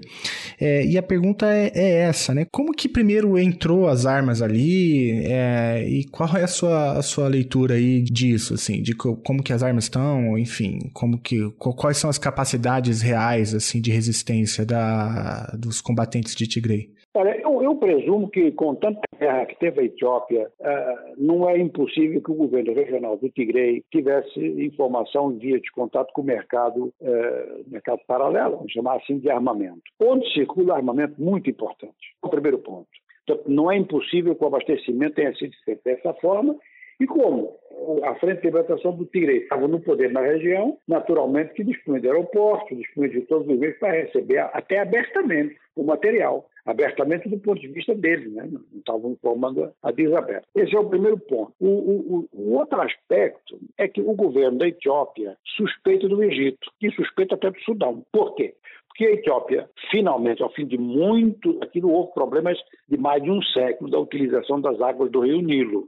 [0.58, 2.48] É, e a pergunta é, é, essa, né?
[2.50, 7.28] Como que primeiro entrou as armas ali é, e qual é a sua, a sua
[7.28, 12.10] leitura aí disso, assim, de como que as armas estão, enfim, como que quais são
[12.10, 16.95] as capacidades reais assim de resistência da, dos combatentes de Tigray?
[17.16, 21.58] Olha, eu, eu, presumo que com tanta guerra que teve a Etiópia, uh, não é
[21.58, 26.94] impossível que o governo regional do Tigre tivesse informação via de contato com o mercado,
[27.00, 29.82] uh, mercado paralelo, vamos chamar assim, de armamento.
[29.98, 31.96] Onde circula armamento muito importante.
[32.22, 32.90] O primeiro ponto.
[33.24, 36.54] Então, não é impossível que o abastecimento tenha sido feito dessa forma
[37.00, 37.56] e como
[38.04, 42.08] a Frente de Libertação do Tigre estava no poder na região, naturalmente que dispunha de
[42.08, 47.62] aeroportos, dispunha de todos os meios para receber até abertamente o material abertamente do ponto
[47.62, 48.50] de vista deles, né?
[48.52, 50.48] não estavam informando a desaberta.
[50.56, 51.54] Esse é o primeiro ponto.
[51.60, 56.92] O, o, o, outro aspecto é que o governo da Etiópia suspeita do Egito e
[56.92, 58.04] suspeita até do Sudão.
[58.12, 58.56] Por quê?
[58.88, 62.58] Porque a Etiópia, finalmente, ao fim de muito, aqui não houve problemas
[62.90, 65.88] de mais de um século da utilização das águas do rio Nilo,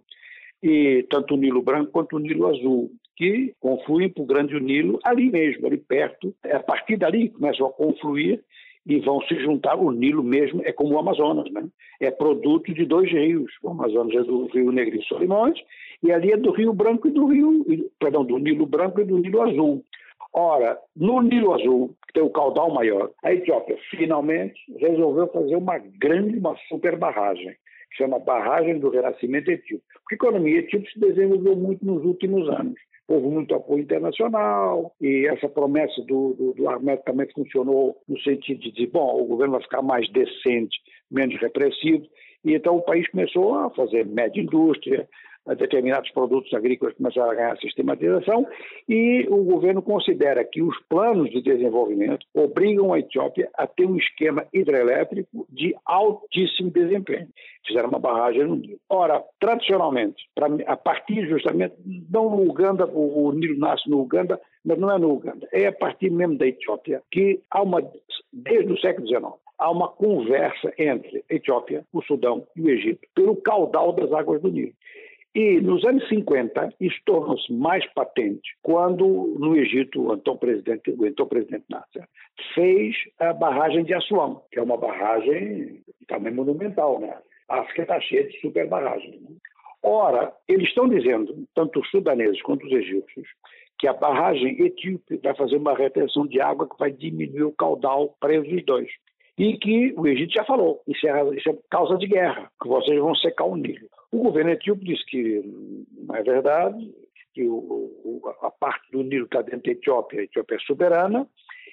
[0.62, 5.00] e tanto o Nilo Branco quanto o Nilo Azul, que confluem para o Grande Nilo
[5.04, 6.36] ali mesmo, ali perto.
[6.44, 8.44] A partir dali começam a confluir
[8.88, 9.76] e vão se juntar.
[9.76, 11.68] O Nilo mesmo é como o Amazonas, né?
[12.00, 13.52] É produto de dois rios.
[13.62, 15.60] O Amazonas é do Rio Negro e Solimões
[16.02, 17.66] e ali é do Rio Branco e do Rio,
[18.00, 19.84] perdão, do Nilo Branco e do Nilo Azul.
[20.34, 25.78] Ora, no Nilo Azul, que tem o caudal maior, a Etiópia finalmente resolveu fazer uma
[25.78, 27.56] grande, uma super barragem,
[27.90, 29.84] que chama Barragem do Renascimento Etíope.
[30.04, 35.28] Porque a economia etíope se desenvolveu muito nos últimos anos houve muito apoio internacional e
[35.28, 39.62] essa promessa do, do, do também funcionou no sentido de dizer, bom, o governo vai
[39.62, 40.78] ficar mais decente,
[41.10, 42.06] menos repressivo,
[42.44, 45.08] e então o país começou a fazer média indústria,
[45.56, 48.46] determinados produtos agrícolas começaram a ganhar sistematização
[48.88, 53.98] e o governo considera que os planos de desenvolvimento obrigam a Etiópia a ter um
[53.98, 57.28] esquema hidrelétrico de altíssimo desempenho.
[57.66, 58.80] Fizeram uma barragem no Nilo.
[58.90, 61.76] Ora, tradicionalmente, pra, a partir justamente,
[62.10, 65.68] não no Uganda, o, o Nilo nasce no Uganda, mas não é no Uganda, é
[65.68, 67.82] a partir mesmo da Etiópia que há uma,
[68.34, 69.24] desde o século XIX,
[69.58, 74.42] há uma conversa entre a Etiópia, o Sudão e o Egito pelo caudal das águas
[74.42, 74.74] do Nilo.
[75.38, 81.06] E nos anos 50, isso tornou-se mais patente quando, no Egito, o então presidente, o
[81.06, 82.08] então presidente Nasser
[82.56, 87.16] fez a barragem de Assuã, que é uma barragem também monumental, né?
[87.48, 89.22] A África está cheia de super barragens.
[89.22, 89.30] Né?
[89.84, 93.28] Ora, eles estão dizendo, tanto os sudaneses quanto os egípcios,
[93.78, 98.16] que a barragem etíope vai fazer uma retenção de água que vai diminuir o caudal
[98.20, 98.90] para os dois.
[99.38, 103.00] E que o Egito já falou, isso é, isso é causa de guerra, que vocês
[103.00, 103.88] vão secar o Nilo.
[104.12, 105.44] O governo etíope disse que
[105.96, 106.92] não é verdade,
[107.34, 111.28] que o, o, a parte do Nilo está dentro da Etiópia, a Etiópia é soberana,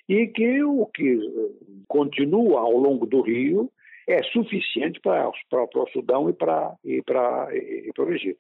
[0.07, 1.19] e que o que
[1.89, 3.71] continua ao longo do rio
[4.07, 8.39] é suficiente para, para, para o Sudão e para, e para, e para o Egito.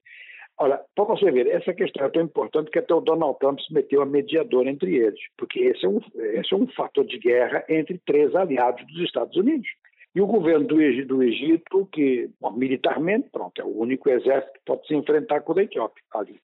[0.57, 3.73] Olha, para você ver, essa questão é tão importante que até o Donald Trump se
[3.75, 7.65] meteu a mediador entre eles, porque esse é um, esse é um fator de guerra
[7.69, 9.69] entre três aliados dos Estados Unidos.
[10.15, 14.53] E o governo do Egito, do Egito que bom, militarmente, pronto, é o único exército
[14.53, 16.41] que pode se enfrentar com a Etiópia ali.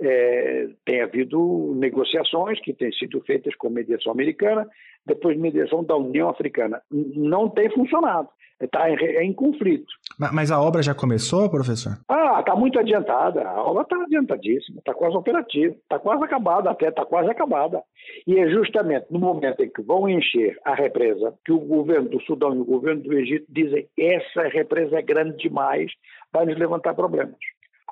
[0.00, 4.66] É, tem havido negociações que têm sido feitas com mediação americana,
[5.04, 6.80] depois mediação da União Africana.
[6.90, 8.30] Não tem funcionado
[8.64, 9.92] está em, em, conflito.
[10.32, 11.94] Mas a obra já começou, professor?
[12.06, 13.42] Ah, está muito adiantada.
[13.48, 17.82] A obra está adiantadíssima, está quase operativa, está quase acabada, até está quase acabada.
[18.26, 22.20] E é justamente no momento em que vão encher a represa que o governo do
[22.20, 25.90] Sudão e o governo do Egito dizem essa represa é grande demais,
[26.30, 27.38] vai nos levantar problemas.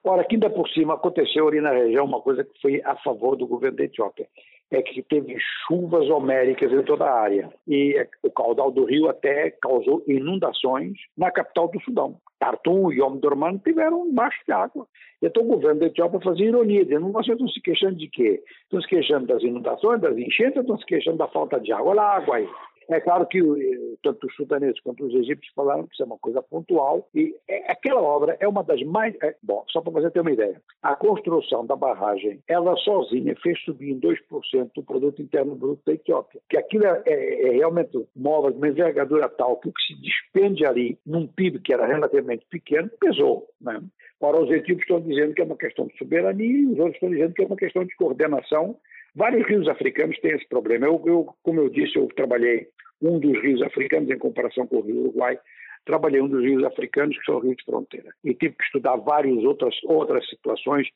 [0.04, 3.36] Ora, aqui ainda por cima aconteceu ali na região uma coisa que foi a favor
[3.36, 4.28] do governo da Etiópia
[4.70, 7.50] é que teve chuvas homéricas em toda a área.
[7.66, 12.16] E o caudal do rio até causou inundações na capital do Sudão.
[12.40, 14.86] Khartoum e Omdurman tiveram baixo de água.
[15.22, 18.42] Então o governo da Etiópia fazia ironia, dizendo, vocês estão se queixando de quê?
[18.64, 21.90] Estão se queixando das inundações, das enchentes, estão se queixando da falta de água?
[21.90, 22.48] Olha a água aí.
[22.88, 26.18] É claro que eh, tanto os sudaneses quanto os egípcios falaram que isso é uma
[26.18, 29.14] coisa pontual e é, aquela obra é uma das mais...
[29.22, 33.60] É, bom, só para você ter uma ideia, a construção da barragem, ela sozinha fez
[33.62, 38.06] subir em 2% o produto interno bruto da Etiópia, que aquilo é, é, é realmente
[38.16, 41.74] uma obra de uma envergadura tal que o que se despende ali num PIB que
[41.74, 43.82] era relativamente pequeno, pesou, né?
[44.20, 47.10] Ora, os etíopes estão dizendo que é uma questão de soberania e os outros estão
[47.10, 48.76] dizendo que é uma questão de coordenação
[49.18, 50.86] Vários rios africanos têm esse problema.
[50.86, 52.68] Eu, eu, como eu disse, eu trabalhei
[53.02, 55.36] um dos rios africanos em comparação com o rio Uruguai.
[55.84, 58.10] trabalhei um dos rios africanos, que são rios de fronteira.
[58.22, 60.86] E tive que estudar várias outras, outras situações.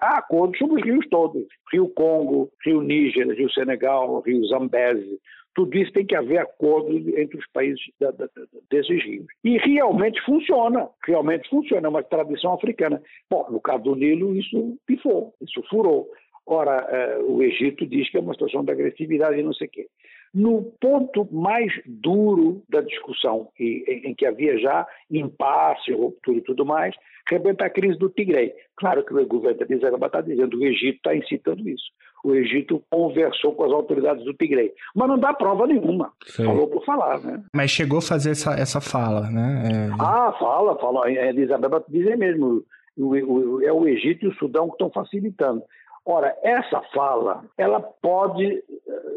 [0.00, 1.46] Há acordos sobre os rios todos.
[1.72, 5.20] Rio Congo, Rio Níger, Rio Senegal, Rio Zambeze,
[5.54, 8.28] tudo isso tem que haver acordo entre os países da, da,
[8.70, 9.26] desses rios.
[9.44, 13.02] E realmente funciona, realmente funciona, é uma tradição africana.
[13.28, 16.08] Bom, no caso do Nilo, isso pifou, isso furou.
[16.52, 19.70] Ora, eh, o Egito diz que é uma situação de agressividade e não sei o
[19.70, 19.86] quê.
[20.34, 26.66] No ponto mais duro da discussão, em, em que havia já impasse, ruptura e tudo
[26.66, 26.92] mais,
[27.28, 28.52] rebenta a crise do Tigre.
[28.76, 31.84] Claro que o governo da Israel está dizendo que o Egito está incitando isso.
[32.24, 34.72] O Egito conversou com as autoridades do Tigre.
[34.92, 36.12] Mas não dá prova nenhuma.
[36.24, 36.46] Sim.
[36.46, 37.44] Falou por falar, né?
[37.54, 39.62] Mas chegou a fazer essa, essa fala, né?
[39.72, 39.94] É...
[40.00, 41.06] Ah, fala, fala.
[41.06, 42.64] A Isabel dizer mesmo.
[42.98, 45.62] O, o, é o Egito e o Sudão que estão facilitando.
[46.06, 48.62] Ora, essa fala, ela pode,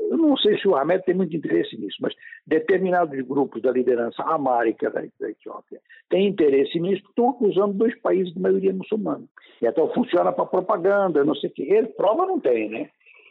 [0.10, 2.14] eu não sei se o Ahmed tem muito interesse nisso, mas
[2.46, 5.80] determinados grupos da liderança amárica da, da Etiópia
[6.10, 9.24] têm interesse nisso porque estão acusando dois países de maioria muçulmana.
[9.62, 11.64] E então funciona para propaganda, não sei o quê.
[11.64, 12.90] Ele prova não tem, né?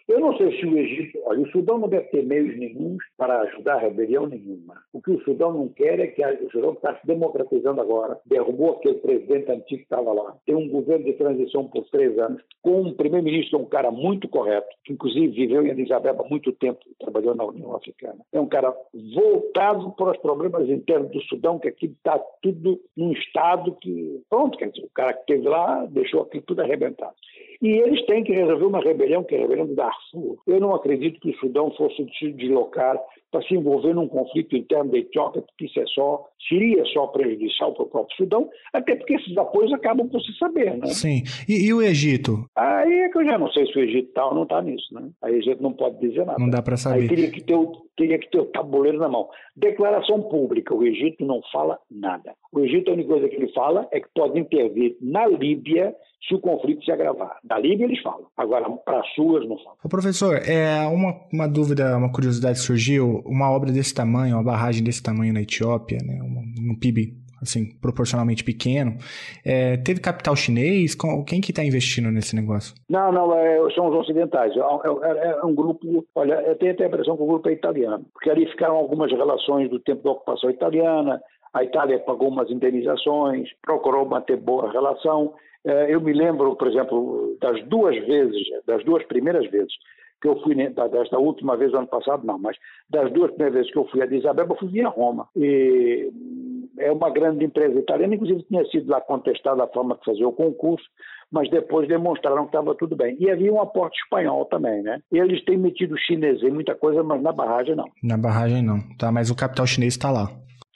[0.09, 3.41] Eu não sei se o Egito, olha, o Sudão não deve ter meios nenhums para
[3.43, 4.83] ajudar a rebelião nenhuma.
[4.93, 8.73] O que o Sudão não quer é que o Sudão está se democratizando agora, derrubou
[8.73, 12.83] aquele presidente antigo que estava lá, tem um governo de transição por três anos, com
[12.83, 16.81] um primeiro-ministro, um cara muito correto, que inclusive viveu em Addis Abeba há muito tempo,
[16.99, 18.19] trabalhou na União Africana.
[18.33, 18.75] É um cara
[19.15, 24.59] voltado para os problemas internos do Sudão, que aqui está tudo num estado que, pronto,
[24.59, 27.15] quer dizer, o cara que esteve lá deixou aquilo tudo arrebentado.
[27.61, 29.75] E eles têm que resolver uma rebelião, que é a rebelião do
[30.47, 32.97] Eu não acredito que o Sudão fosse se deslocar
[33.33, 37.73] para se envolver num conflito interno da Etiópia, porque isso é só, seria só prejudicial
[37.73, 40.87] para o próprio Sudão, até porque esses apoios acabam por se saber, né?
[40.89, 41.23] Sim.
[41.49, 42.45] E, e o Egito?
[42.55, 44.95] Aí é que eu já não sei se o Egito está ou não está nisso,
[44.95, 45.09] né?
[45.23, 46.39] Aí o Egito não pode dizer nada.
[46.39, 47.01] Não dá para saber.
[47.01, 49.29] Aí teria que, ter o, teria que ter o tabuleiro na mão.
[49.57, 52.35] Declaração pública, o Egito não fala nada.
[52.53, 55.95] O Egito, a única coisa que ele fala é que pode intervir na Líbia
[56.29, 57.39] se o conflito se agravar.
[57.43, 59.77] Da Líbia eles falam, agora para as suas não falam.
[59.85, 64.83] Ô professor, é uma, uma dúvida, uma curiosidade surgiu, uma obra desse tamanho, uma barragem
[64.83, 68.97] desse tamanho na Etiópia, né, um, um PIB assim, proporcionalmente pequeno,
[69.45, 70.95] é, teve capital chinês?
[71.27, 72.75] Quem que está investindo nesse negócio?
[72.89, 74.53] Não, não, é, são os ocidentais.
[74.57, 77.53] É, é, é, um grupo, olha, eu tenho até a impressão que o grupo é
[77.53, 81.21] italiano, porque ali ficaram algumas relações do tempo da ocupação italiana,
[81.53, 87.37] a Itália pagou umas indenizações, procurou manter boa relação, é, eu me lembro, por exemplo,
[87.41, 89.73] das duas vezes, das duas primeiras vezes
[90.23, 92.57] que eu fui, desta última vez, ano passado, não, mas
[92.89, 95.27] das duas primeiras vezes que eu fui a Addis Abeba, eu fui via Roma.
[95.35, 96.09] E
[96.79, 100.33] é uma grande empresa italiana, inclusive tinha sido lá contestada a forma de fazer o
[100.33, 100.87] concurso,
[101.31, 103.17] mas depois demonstraram que estava tudo bem.
[103.19, 105.01] E havia um aporte espanhol também, né?
[105.11, 107.87] Eles têm metido chinês em muita coisa, mas na barragem não.
[108.03, 109.11] Na barragem não, tá?
[109.11, 110.31] Mas o capital chinês está lá.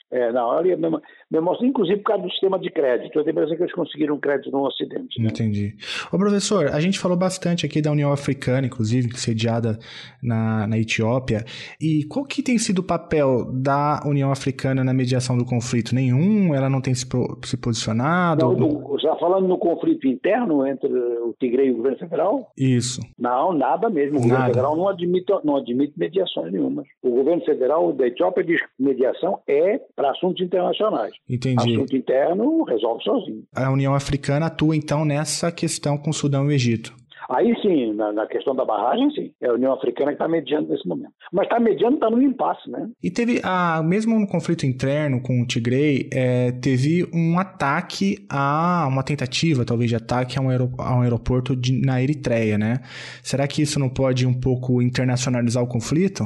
[0.09, 3.17] É, não, ali é mesmo, mesmo, inclusive por causa do sistema de crédito.
[3.17, 5.21] Eu tenho a impressão que eles conseguiram crédito no Ocidente.
[5.21, 5.27] Né?
[5.29, 5.75] Entendi.
[6.11, 9.77] Ô, professor, a gente falou bastante aqui da União Africana, inclusive, sediada
[10.23, 11.43] na, na Etiópia.
[11.81, 15.93] E qual que tem sido o papel da União Africana na mediação do conflito?
[15.93, 16.55] Nenhum?
[16.55, 17.05] Ela não tem se,
[17.43, 18.45] se posicionado?
[18.45, 22.51] Não, no, você está falando no conflito interno entre o Tigre e o governo federal?
[22.57, 23.01] Isso.
[23.19, 24.19] Não, nada mesmo.
[24.19, 24.29] O nada.
[24.29, 26.83] governo federal não admite, não admite mediações nenhuma.
[27.03, 31.11] O governo federal da Etiópia diz que mediação é para assuntos internacionais.
[31.27, 31.73] Entendi.
[31.73, 33.43] Assunto interno resolve sozinho.
[33.55, 36.93] A União Africana atua então nessa questão com o Sudão e o Egito.
[37.29, 39.31] Aí sim, na, na, questão da barragem, sim.
[39.41, 41.11] É a União Africana que está mediando nesse momento.
[41.33, 42.89] Mas está mediando, está no impasse, né?
[43.03, 48.87] E teve, a, mesmo no conflito interno com o Tigray, é, teve um ataque a
[48.87, 52.79] uma tentativa, talvez, de ataque a um, aerop a um aeroporto de, na Eritreia, né?
[53.21, 56.23] Será que isso não pode um pouco internacionalizar o conflito?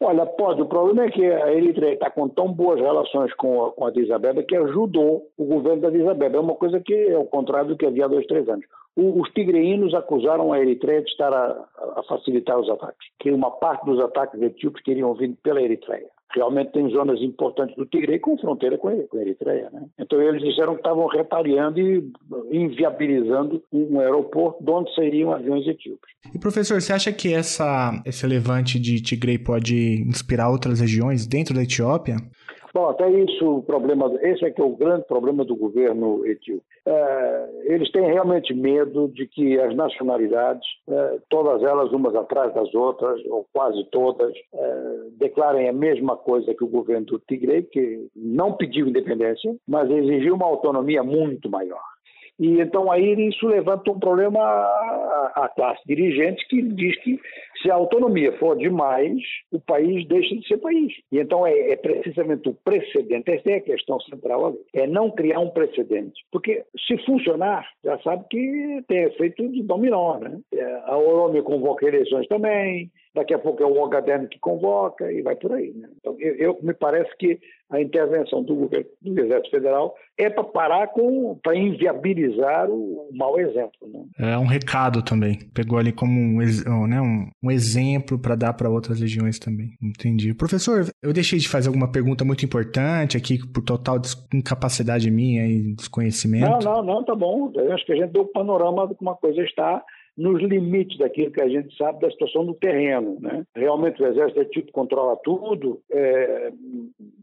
[0.00, 0.62] Olha, pode.
[0.62, 3.88] O problema é que a Eritreia está com tão boas relações com a, com a
[3.88, 6.36] Addis Abeba que ajudou o governo da Addis Abeba.
[6.36, 8.64] É uma coisa que é o contrário do que havia há dois, três anos.
[8.96, 11.64] O, os tigreinos acusaram a Eritreia de estar a,
[11.96, 16.72] a, facilitar os ataques, que uma parte dos ataques etíopes teriam vindo pela Eritreia realmente
[16.72, 19.70] tem zonas importantes do Tigre com fronteira com a Eritreia.
[19.70, 19.86] Né?
[19.98, 22.12] Então eles disseram que estavam retaliando e
[22.52, 26.10] inviabilizando um aeroporto de onde sairiam aviões etíopes.
[26.34, 31.54] E professor, você acha que essa, esse levante de Tigre pode inspirar outras regiões dentro
[31.54, 32.16] da Etiópia?
[32.74, 36.62] Bom, até isso, o problema, esse é que é o grande problema do governo etíope.
[36.86, 42.72] É, eles têm realmente medo de que as nacionalidades, é, todas elas umas atrás das
[42.74, 44.84] outras, ou quase todas, é,
[45.18, 50.34] declarem a mesma coisa que o governo do Tigre, que não pediu independência, mas exigiu
[50.34, 51.82] uma autonomia muito maior.
[52.38, 57.18] E então aí isso levanta um problema à, à classe dirigente que diz que
[57.62, 60.92] Se a autonomia for demais, o país deixa de ser país.
[61.10, 65.10] E então é, é precisamente o precedente, essa é a questão central ali, é não
[65.10, 66.24] criar um precedente.
[66.30, 70.38] Porque se funcionar, já sabe que tem efeito de dominó, né?
[70.52, 75.22] É, a ONU convoca eleições também, daqui a pouco é o Ogaden que convoca e
[75.22, 75.72] vai por aí.
[75.74, 75.88] Né?
[75.98, 77.38] Então, eu, eu, me parece que
[77.70, 83.16] a intervenção do, governo, do Exército Federal é para parar com, para inviabilizar o, o
[83.16, 83.72] mau exemplo.
[83.82, 84.32] Né?
[84.32, 85.38] É um recado também.
[85.52, 89.70] Pegou ali como um, né, um, um exemplo para dar para outras regiões também.
[89.82, 90.32] Entendi.
[90.32, 93.96] Professor, eu deixei de fazer alguma pergunta muito importante aqui por total
[94.32, 96.48] incapacidade minha e desconhecimento.
[96.48, 97.52] Não, não, não, tá bom.
[97.54, 99.84] Eu acho que a gente deu o panorama de como a coisa está
[100.18, 103.16] nos limites daquilo que a gente sabe da situação do terreno.
[103.20, 103.44] Né?
[103.54, 106.52] Realmente o Exército é tipo controla tudo, é,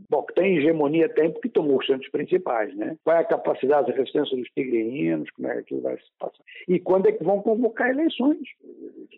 [0.10, 2.74] bom, tem hegemonia tem porque tomou os centros principais.
[2.74, 2.96] Né?
[3.04, 6.40] Qual é a capacidade de resistência dos tigreinos, como é que aquilo vai se passar?
[6.70, 8.40] E quando é que vão convocar eleições?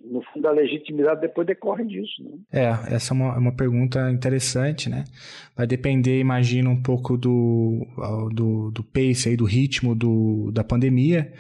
[0.04, 2.24] No fundo, a legitimidade depois decorre disso.
[2.24, 2.32] Né?
[2.52, 5.04] É, essa é uma, é uma pergunta interessante, né?
[5.56, 7.86] Vai depender, imagino, um pouco do,
[8.34, 11.32] do, do pace aí, do ritmo do, da pandemia,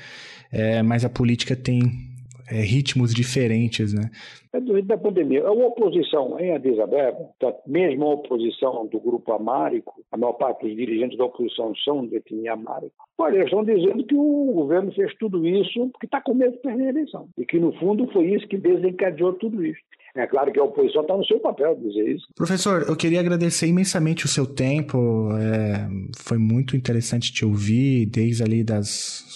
[0.51, 2.16] é, mas a política tem
[2.49, 4.09] é, ritmos diferentes, né?
[4.53, 5.45] É durante da pandemia.
[5.45, 7.29] A oposição em Addis Abeba,
[7.67, 12.15] mesmo a oposição do grupo Amárico, a maior parte dos dirigentes da oposição são de
[12.15, 16.33] etnia Amárico, olha, eles estão dizendo que o governo fez tudo isso porque está com
[16.33, 17.27] medo de perder a eleição.
[17.37, 19.79] E que, no fundo, foi isso que desencadeou tudo isso.
[20.15, 22.25] É claro que a oposição está no seu papel dizer isso.
[22.35, 25.29] Professor, eu queria agradecer imensamente o seu tempo.
[25.33, 25.87] É,
[26.17, 28.87] foi muito interessante te ouvir, desde ali das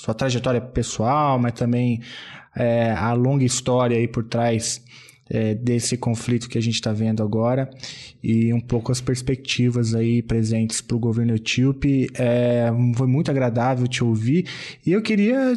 [0.01, 1.99] sua trajetória pessoal, mas também
[2.55, 4.81] é, a longa história aí por trás
[5.29, 7.69] é, desse conflito que a gente está vendo agora
[8.21, 12.09] e um pouco as perspectivas aí presentes para o governo etíope.
[12.15, 14.45] É, foi muito agradável te ouvir
[14.85, 15.53] e eu queria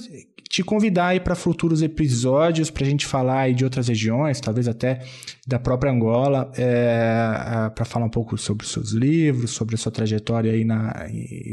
[0.55, 4.69] te convidar aí para futuros episódios para a gente falar aí de outras regiões, talvez
[4.69, 5.01] até
[5.49, 9.91] da própria Angola, é, para falar um pouco sobre os seus livros, sobre a sua
[9.91, 11.09] trajetória aí na,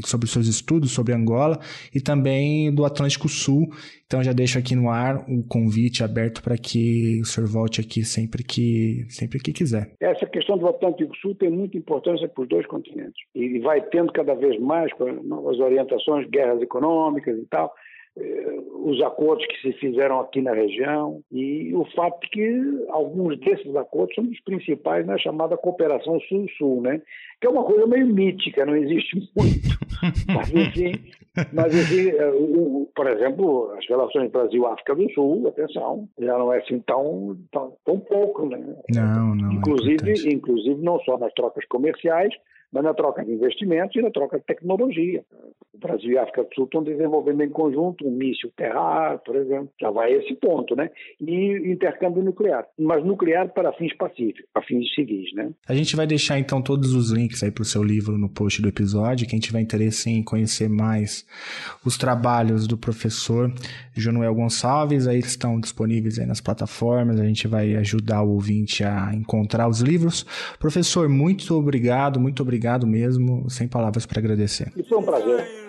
[0.05, 1.59] sobre os seus estudos sobre Angola
[1.91, 3.71] e também do Atlântico Sul.
[4.05, 8.03] Então já deixo aqui no ar o convite aberto para que o senhor volte aqui
[8.03, 9.93] sempre que sempre que quiser.
[9.99, 14.11] Essa questão do Atlântico Sul tem muita importância para os dois continentes e vai tendo
[14.13, 17.73] cada vez mais com novas orientações, guerras econômicas e tal
[18.83, 23.73] os acordos que se fizeram aqui na região e o fato de que alguns desses
[23.75, 27.01] acordos são os principais na chamada cooperação sul-sul, né?
[27.39, 29.79] Que é uma coisa meio mítica, não existe muito.
[30.33, 30.91] mas enfim,
[31.53, 36.57] mas, enfim eh, o, por exemplo, as relações Brasil-África do Sul, atenção, já não é
[36.57, 38.59] assim tão, tão, tão pouco, né?
[38.93, 39.51] Não, não.
[39.51, 42.33] É inclusive, é inclusive não só nas trocas comerciais,
[42.71, 45.23] mas na troca de investimentos e na troca de tecnologia.
[45.73, 49.35] O Brasil e a África do Sul estão desenvolvendo em conjunto um míssil terra por
[49.35, 50.89] exemplo, já vai a esse ponto, né?
[51.19, 55.51] E intercâmbio nuclear, mas nuclear para fins pacíficos, para fins civis, né?
[55.67, 58.61] A gente vai deixar então todos os links aí para o seu livro no post
[58.61, 59.27] do episódio.
[59.27, 61.25] Quem tiver interesse em conhecer mais
[61.85, 63.51] os trabalhos do professor
[63.95, 67.19] Jonuel Gonçalves, aí estão disponíveis aí nas plataformas.
[67.19, 70.25] A gente vai ajudar o ouvinte a encontrar os livros.
[70.59, 74.71] Professor, muito obrigado, muito obrigado obrigado mesmo, sem palavras para agradecer.
[74.87, 75.61] Foi um prazer.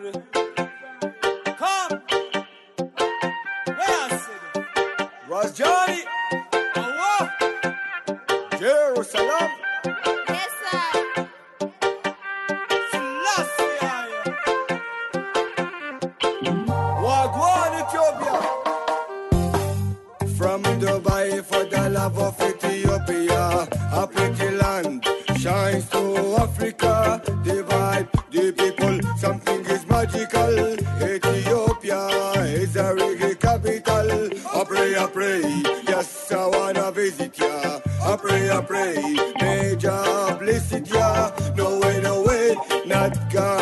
[38.13, 38.95] I pray, I pray.
[39.41, 40.39] Major,
[40.71, 41.31] it, yeah.
[41.57, 42.55] No way, no way,
[42.85, 43.62] not God.